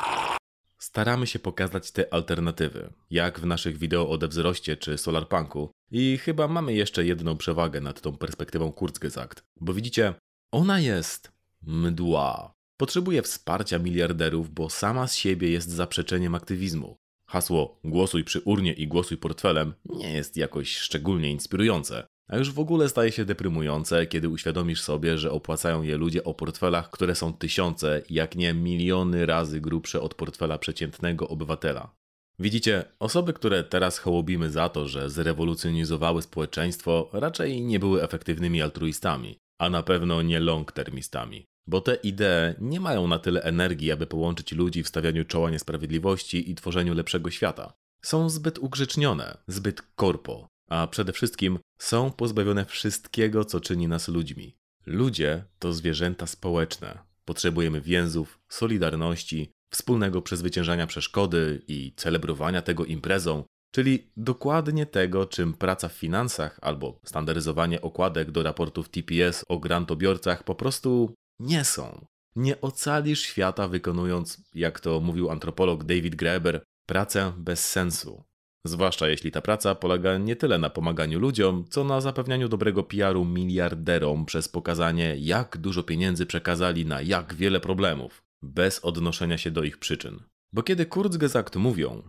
[0.82, 6.48] Staramy się pokazać te alternatywy, jak w naszych wideo o wzroście czy Solarpunku i chyba
[6.48, 10.14] mamy jeszcze jedną przewagę nad tą perspektywą Kurzgesagt, bo widzicie,
[10.52, 12.54] ona jest mdła.
[12.78, 16.98] Potrzebuje wsparcia miliarderów, bo sama z siebie jest zaprzeczeniem aktywizmu.
[17.26, 22.08] Hasło głosuj przy urnie i głosuj portfelem nie jest jakoś szczególnie inspirujące.
[22.32, 26.34] A już w ogóle staje się deprymujące, kiedy uświadomisz sobie, że opłacają je ludzie o
[26.34, 31.96] portfelach, które są tysiące, jak nie miliony razy grubsze od portfela przeciętnego obywatela.
[32.40, 39.38] Widzicie, osoby, które teraz hołobimy za to, że zrewolucjonizowały społeczeństwo, raczej nie były efektywnymi altruistami,
[39.60, 41.46] a na pewno nie long-termistami.
[41.68, 46.52] Bo te idee nie mają na tyle energii, aby połączyć ludzi w stawianiu czoła niesprawiedliwości
[46.52, 47.74] i tworzeniu lepszego świata.
[48.04, 54.58] Są zbyt ugrzecznione, zbyt korpo, a przede wszystkim są pozbawione wszystkiego, co czyni nas ludźmi.
[54.86, 57.00] Ludzie to zwierzęta społeczne.
[57.26, 65.88] Potrzebujemy więzów, solidarności, wspólnego przezwyciężania przeszkody i celebrowania tego imprezą, czyli dokładnie tego, czym praca
[65.90, 72.06] w finansach albo standaryzowanie okładek do raportów TPS o grantobiorcach po prostu nie są.
[72.36, 78.24] Nie ocalisz świata wykonując, jak to mówił antropolog David Graeber, pracę bez sensu.
[78.66, 83.26] Zwłaszcza jeśli ta praca polega nie tyle na pomaganiu ludziom, co na zapewnianiu dobrego PR-u
[83.26, 89.64] miliarderom przez pokazanie, jak dużo pieniędzy przekazali na jak wiele problemów, bez odnoszenia się do
[89.64, 90.20] ich przyczyn.
[90.54, 92.04] Bo kiedy Kurzgesagt mówią,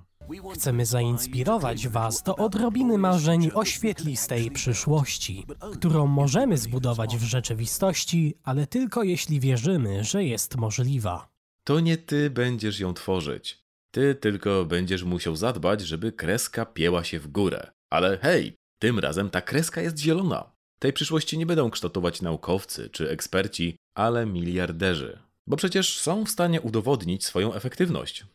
[0.55, 8.67] Chcemy zainspirować Was do odrobiny marzeń o świetlistej przyszłości, którą możemy zbudować w rzeczywistości, ale
[8.67, 11.29] tylko jeśli wierzymy, że jest możliwa.
[11.65, 13.62] To nie Ty będziesz ją tworzyć.
[13.95, 17.71] Ty tylko będziesz musiał zadbać, żeby kreska pieła się w górę.
[17.91, 20.53] Ale hej, tym razem ta kreska jest zielona.
[20.79, 25.19] Tej przyszłości nie będą kształtować naukowcy czy eksperci, ale miliarderzy.
[25.47, 28.27] Bo przecież są w stanie udowodnić swoją efektywność.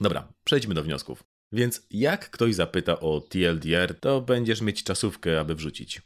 [0.00, 1.24] Dobra, przejdźmy do wniosków.
[1.52, 6.02] Więc jak ktoś zapyta o TLDR, to będziesz mieć czasówkę, aby wrzucić.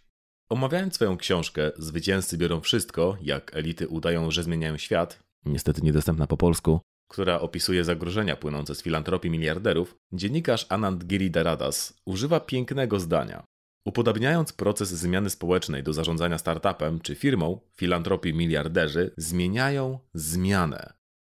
[0.50, 6.36] Omawiając swoją książkę Zwycięzcy biorą wszystko, jak elity udają, że zmieniają świat, niestety niedostępna po
[6.36, 13.44] polsku, która opisuje zagrożenia płynące z filantropii miliarderów, dziennikarz Anand Giridharadas używa pięknego zdania.
[13.86, 20.92] Upodabniając proces zmiany społecznej do zarządzania startupem czy firmą, filantropii miliarderzy zmieniają zmianę.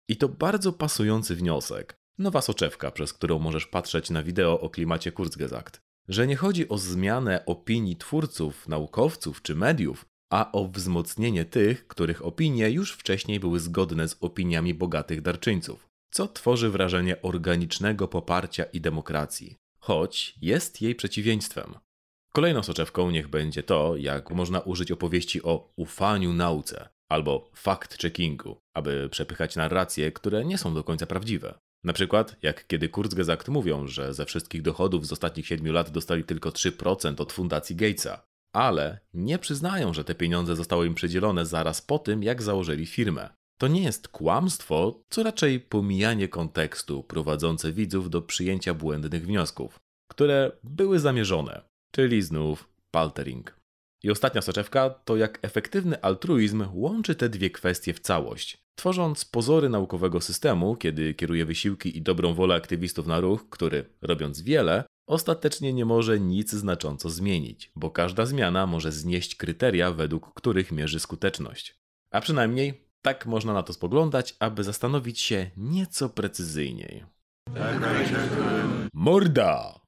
[0.08, 1.98] I to bardzo pasujący wniosek.
[2.18, 5.80] Nowa soczewka, przez którą możesz patrzeć na wideo o klimacie Kurzgesagt.
[6.08, 12.24] Że nie chodzi o zmianę opinii twórców, naukowców czy mediów, a o wzmocnienie tych, których
[12.24, 18.80] opinie już wcześniej były zgodne z opiniami bogatych darczyńców, co tworzy wrażenie organicznego poparcia i
[18.80, 21.74] demokracji, choć jest jej przeciwieństwem.
[22.32, 29.08] Kolejną soczewką niech będzie to, jak można użyć opowieści o ufaniu nauce albo fact-checkingu, aby
[29.08, 31.58] przepychać narracje, które nie są do końca prawdziwe.
[31.84, 36.24] Na przykład, jak kiedy Kurzgesagt mówią, że ze wszystkich dochodów z ostatnich 7 lat dostali
[36.24, 41.82] tylko 3% od fundacji Gatesa, ale nie przyznają, że te pieniądze zostały im przydzielone zaraz
[41.82, 43.30] po tym, jak założyli firmę.
[43.60, 49.78] To nie jest kłamstwo, co raczej pomijanie kontekstu prowadzące widzów do przyjęcia błędnych wniosków,
[50.10, 53.58] które były zamierzone, czyli znów paltering.
[54.02, 58.58] I ostatnia soczewka to jak efektywny altruizm łączy te dwie kwestie w całość.
[58.74, 64.42] Tworząc pozory naukowego systemu, kiedy kieruje wysiłki i dobrą wolę aktywistów na ruch, który, robiąc
[64.42, 70.72] wiele, ostatecznie nie może nic znacząco zmienić, bo każda zmiana może znieść kryteria, według których
[70.72, 71.78] mierzy skuteczność.
[72.10, 77.04] A przynajmniej tak można na to spoglądać, aby zastanowić się nieco precyzyjniej.
[78.92, 79.80] Morda!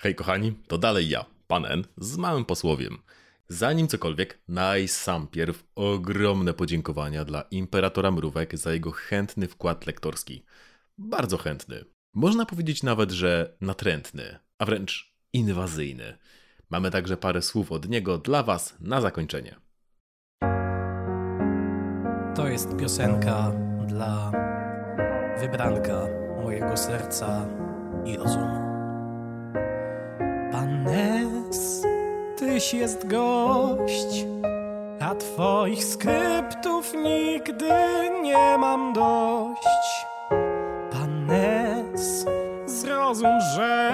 [0.00, 2.98] Hej kochani, to dalej ja, pan N, z małym posłowiem.
[3.48, 10.44] Zanim cokolwiek, najsampierw ogromne podziękowania dla Imperatora Mrówek za jego chętny wkład lektorski.
[10.98, 11.84] Bardzo chętny.
[12.14, 16.18] Można powiedzieć nawet, że natrętny, a wręcz inwazyjny.
[16.70, 19.54] Mamy także parę słów od niego dla Was na zakończenie.
[22.34, 23.52] To jest piosenka
[23.86, 24.32] dla
[25.40, 26.06] wybranka
[26.42, 27.48] mojego serca
[28.04, 28.64] i rozumu.
[30.52, 31.82] Panes,
[32.38, 34.26] tyś jest gość,
[35.00, 37.70] a twoich skryptów nigdy
[38.22, 40.13] nie mam dość.
[41.94, 42.26] Panes,
[42.66, 43.90] zrozum, że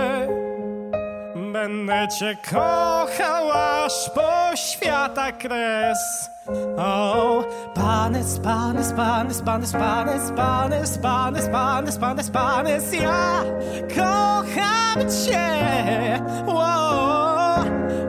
[1.53, 6.31] będę cię kochał aż po świata kres.
[6.79, 7.45] O,
[7.75, 13.43] panes, panes, panes, panes, panes, panes, panes, panes, panes, panes, ja
[13.89, 16.21] kocham cię.
[16.47, 16.65] O,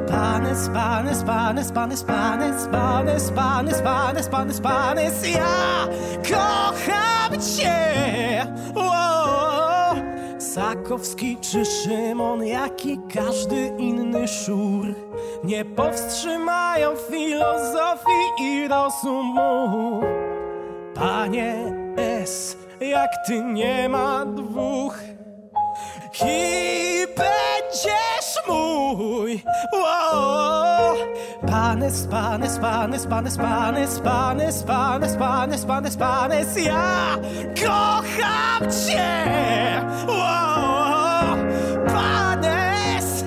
[0.08, 5.88] panes, panes, panes, panes, panes, panes, panes, panes, panes, panes, ja
[6.24, 8.48] kocham cię.
[8.76, 9.01] O,
[10.54, 14.86] Sakowski czy Szymon, jak i każdy inny szur
[15.44, 20.02] nie powstrzymają filozofii i rozumu.
[20.96, 25.00] Panie S, jak ty nie ma dwóch
[26.26, 29.44] i będziesz mój.
[29.74, 30.61] Wow.
[31.52, 37.18] Panes, panes, panes, panes, panes, panes, panes, panes, panes, panes, ja
[37.60, 39.82] kocham cię.
[41.92, 43.26] Panes,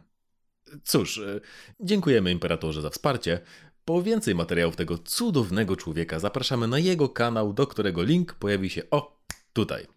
[0.83, 1.39] Cóż, e,
[1.79, 3.39] dziękujemy Imperatorze za wsparcie.
[3.85, 8.89] Po więcej materiałów tego cudownego człowieka zapraszamy na jego kanał, do którego link pojawi się
[8.91, 9.87] o tutaj.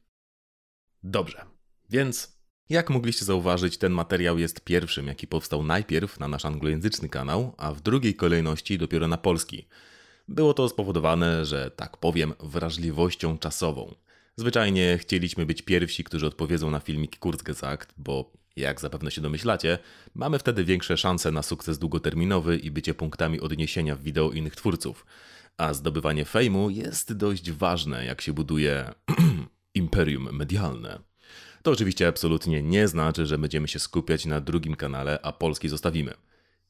[1.03, 1.47] Dobrze,
[1.91, 7.55] więc jak mogliście zauważyć, ten materiał jest pierwszym, jaki powstał najpierw na nasz anglojęzyczny kanał,
[7.59, 9.69] a w drugiej kolejności dopiero na polski.
[10.31, 13.95] Było to spowodowane, że tak powiem, wrażliwością czasową.
[14.37, 19.79] Zwyczajnie chcieliśmy być pierwsi, którzy odpowiedzą na filmik Kurzgesagt, bo jak zapewne się domyślacie,
[20.15, 25.07] mamy wtedy większe szanse na sukces długoterminowy i bycie punktami odniesienia w wideo innych twórców.
[25.57, 28.91] A zdobywanie fejmu jest dość ważne, jak się buduje
[29.75, 31.01] imperium medialne.
[31.63, 36.15] To oczywiście absolutnie nie znaczy, że będziemy się skupiać na drugim kanale, a polski zostawimy.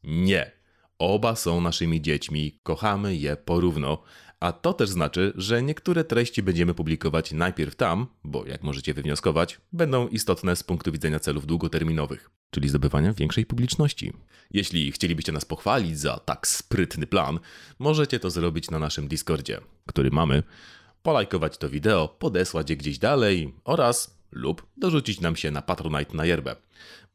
[0.04, 0.59] Nie.
[1.00, 4.02] Oba są naszymi dziećmi, kochamy je porówno,
[4.40, 9.60] a to też znaczy, że niektóre treści będziemy publikować najpierw tam, bo jak możecie wywnioskować,
[9.72, 14.12] będą istotne z punktu widzenia celów długoterminowych, czyli zdobywania większej publiczności.
[14.50, 17.38] Jeśli chcielibyście nas pochwalić za tak sprytny plan,
[17.78, 20.42] możecie to zrobić na naszym Discordzie, który mamy,
[21.02, 26.24] polajkować to wideo, podesłać je gdzieś dalej oraz lub dorzucić nam się na Patronite na
[26.24, 26.56] yerbę.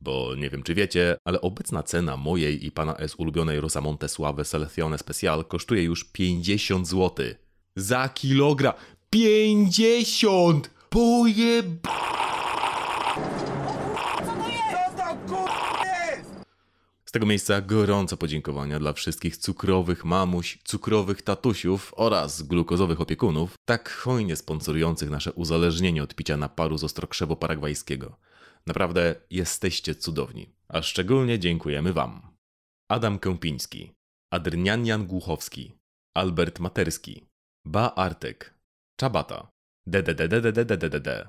[0.01, 4.45] Bo nie wiem czy wiecie, ale obecna cena mojej i pana S ulubionej Rosamonte Suave
[4.45, 7.25] Selezione Special kosztuje już 50 zł.
[7.75, 8.73] Za kilogram!
[9.09, 10.69] 50!
[10.89, 11.87] Pojeb...
[17.04, 23.89] Z tego miejsca gorąco podziękowania dla wszystkich cukrowych mamuś, cukrowych tatusiów oraz glukozowych opiekunów, tak
[23.89, 28.17] hojnie sponsorujących nasze uzależnienie od picia naparu z ostrokrzewu paragwajskiego.
[28.67, 32.21] Naprawdę jesteście cudowni, a szczególnie dziękujemy Wam.
[32.91, 33.91] Adam Kępiński,
[34.33, 35.71] Adrnianian Głuchowski,
[36.15, 37.25] Albert Materski,
[37.65, 38.53] Ba Artek,
[38.99, 39.47] Czabata,
[39.87, 41.27] DDDDDDDDD,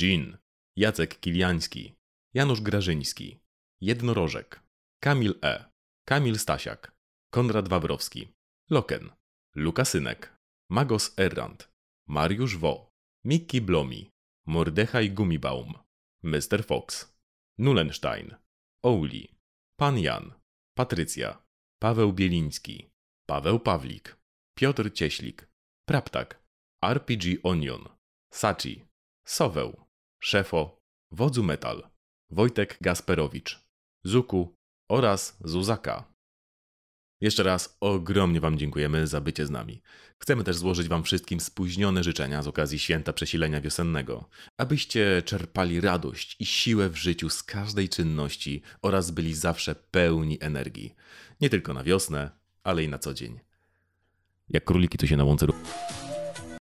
[0.00, 0.38] Jean,
[0.76, 1.92] Jacek Kiliański,
[2.34, 3.38] Janusz Grażyński,
[3.80, 4.67] Jednorożek,
[5.00, 5.64] Kamil E.,
[6.04, 6.92] Kamil Stasiak,
[7.30, 8.28] Konrad Wawrowski,
[8.70, 9.10] Loken,
[9.54, 10.34] Lukasynek,
[10.70, 11.68] Magos Errant,
[12.08, 12.90] Mariusz Wo,
[13.24, 14.10] Miki Blomi,
[14.46, 15.74] Mordechaj Gumibaum,
[16.24, 16.62] Mr.
[16.64, 17.14] Fox,
[17.58, 18.36] Nulenstein,
[18.82, 19.28] Ouli,
[19.76, 20.34] Pan Jan,
[20.74, 21.42] Patrycja,
[21.78, 22.90] Paweł Bieliński,
[23.26, 24.16] Paweł Pawlik,
[24.56, 25.48] Piotr Cieślik,
[25.88, 26.42] Praptak,
[26.82, 27.88] RPG Onion,
[28.32, 28.84] Sachi,
[29.26, 29.86] Soweł,
[30.20, 30.78] Szefo,
[31.12, 31.90] Wodzu Metal,
[32.30, 33.60] Wojtek Gasperowicz,
[34.04, 34.57] Zuku
[34.88, 36.04] oraz Zuzaka.
[37.20, 39.82] Jeszcze raz ogromnie Wam dziękujemy za bycie z nami.
[40.18, 46.36] Chcemy też złożyć Wam wszystkim spóźnione życzenia z okazji święta przesilenia wiosennego, abyście czerpali radość
[46.40, 50.94] i siłę w życiu z każdej czynności oraz byli zawsze pełni energii.
[51.40, 52.30] Nie tylko na wiosnę,
[52.62, 53.40] ale i na co dzień.
[54.48, 55.46] Jak króliki, to się na łące.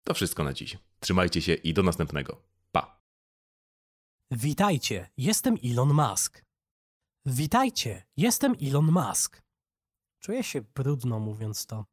[0.05, 0.79] To wszystko na dziś.
[1.01, 2.43] Trzymajcie się i do następnego.
[2.73, 3.01] Pa!
[4.31, 6.46] Witajcie, jestem Elon Musk.
[7.29, 9.43] Witajcie, jestem Elon Musk.
[10.20, 11.85] Czuję się brudno mówiąc to.